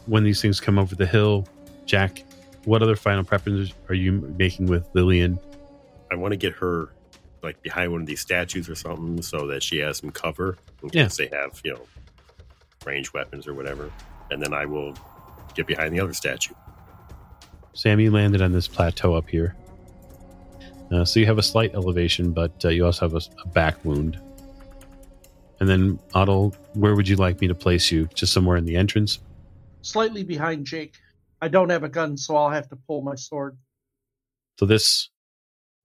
[0.07, 1.47] when these things come over the hill.
[1.85, 2.23] Jack,
[2.71, 5.41] what other final preparations are you making with Lillian?
[6.13, 6.91] I want to get her
[7.43, 10.91] like behind one of these statues or something so that she has some cover in
[10.93, 11.09] Yeah.
[11.09, 11.81] they have, you know,
[12.85, 13.91] range weapons or whatever.
[14.31, 14.95] And then I will
[15.57, 16.55] get behind the other statue.
[17.75, 19.57] Sam, you landed on this plateau up here.
[20.93, 23.85] Uh, so you have a slight elevation, but uh, you also have a, a back
[23.85, 24.21] wound.
[25.59, 28.09] And then, Otto, where would you like me to place you?
[28.15, 29.19] Just somewhere in the entrance?
[29.83, 30.95] Slightly behind Jake.
[31.43, 33.57] I don't have a gun, so I'll have to pull my sword.
[34.59, 35.09] So this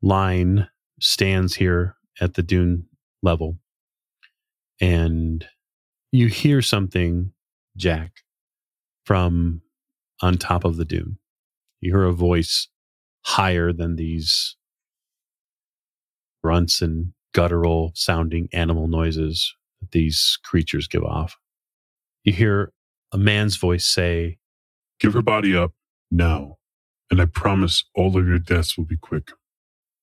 [0.01, 0.67] line
[0.99, 2.87] stands here at the dune
[3.23, 3.57] level.
[4.81, 5.45] And
[6.11, 7.31] you hear something,
[7.77, 8.11] Jack,
[9.05, 9.61] from
[10.21, 11.17] on top of the dune.
[11.79, 12.67] You hear a voice
[13.21, 14.55] higher than these
[16.43, 21.37] grunts and guttural sounding animal noises that these creatures give off.
[22.23, 22.71] You hear
[23.11, 24.37] a man's voice say,
[24.99, 25.73] Give her body up
[26.11, 26.57] now,
[27.11, 29.31] and I promise all of your deaths will be quick.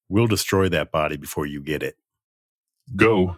[0.08, 1.96] We'll destroy that body before you get it.
[2.96, 3.36] Go.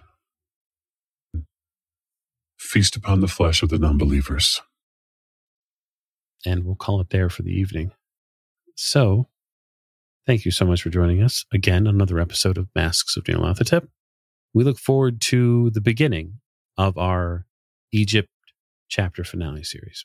[2.59, 4.62] Feast upon the flesh of the non-believers.
[6.46, 7.92] and we'll call it there for the evening.
[8.76, 9.28] So,
[10.26, 11.86] thank you so much for joining us again.
[11.86, 13.88] Another episode of Masks of Nyarlathotep.
[14.55, 16.40] We look forward to the beginning
[16.78, 17.46] of our
[17.92, 18.30] Egypt
[18.88, 20.05] chapter finale series.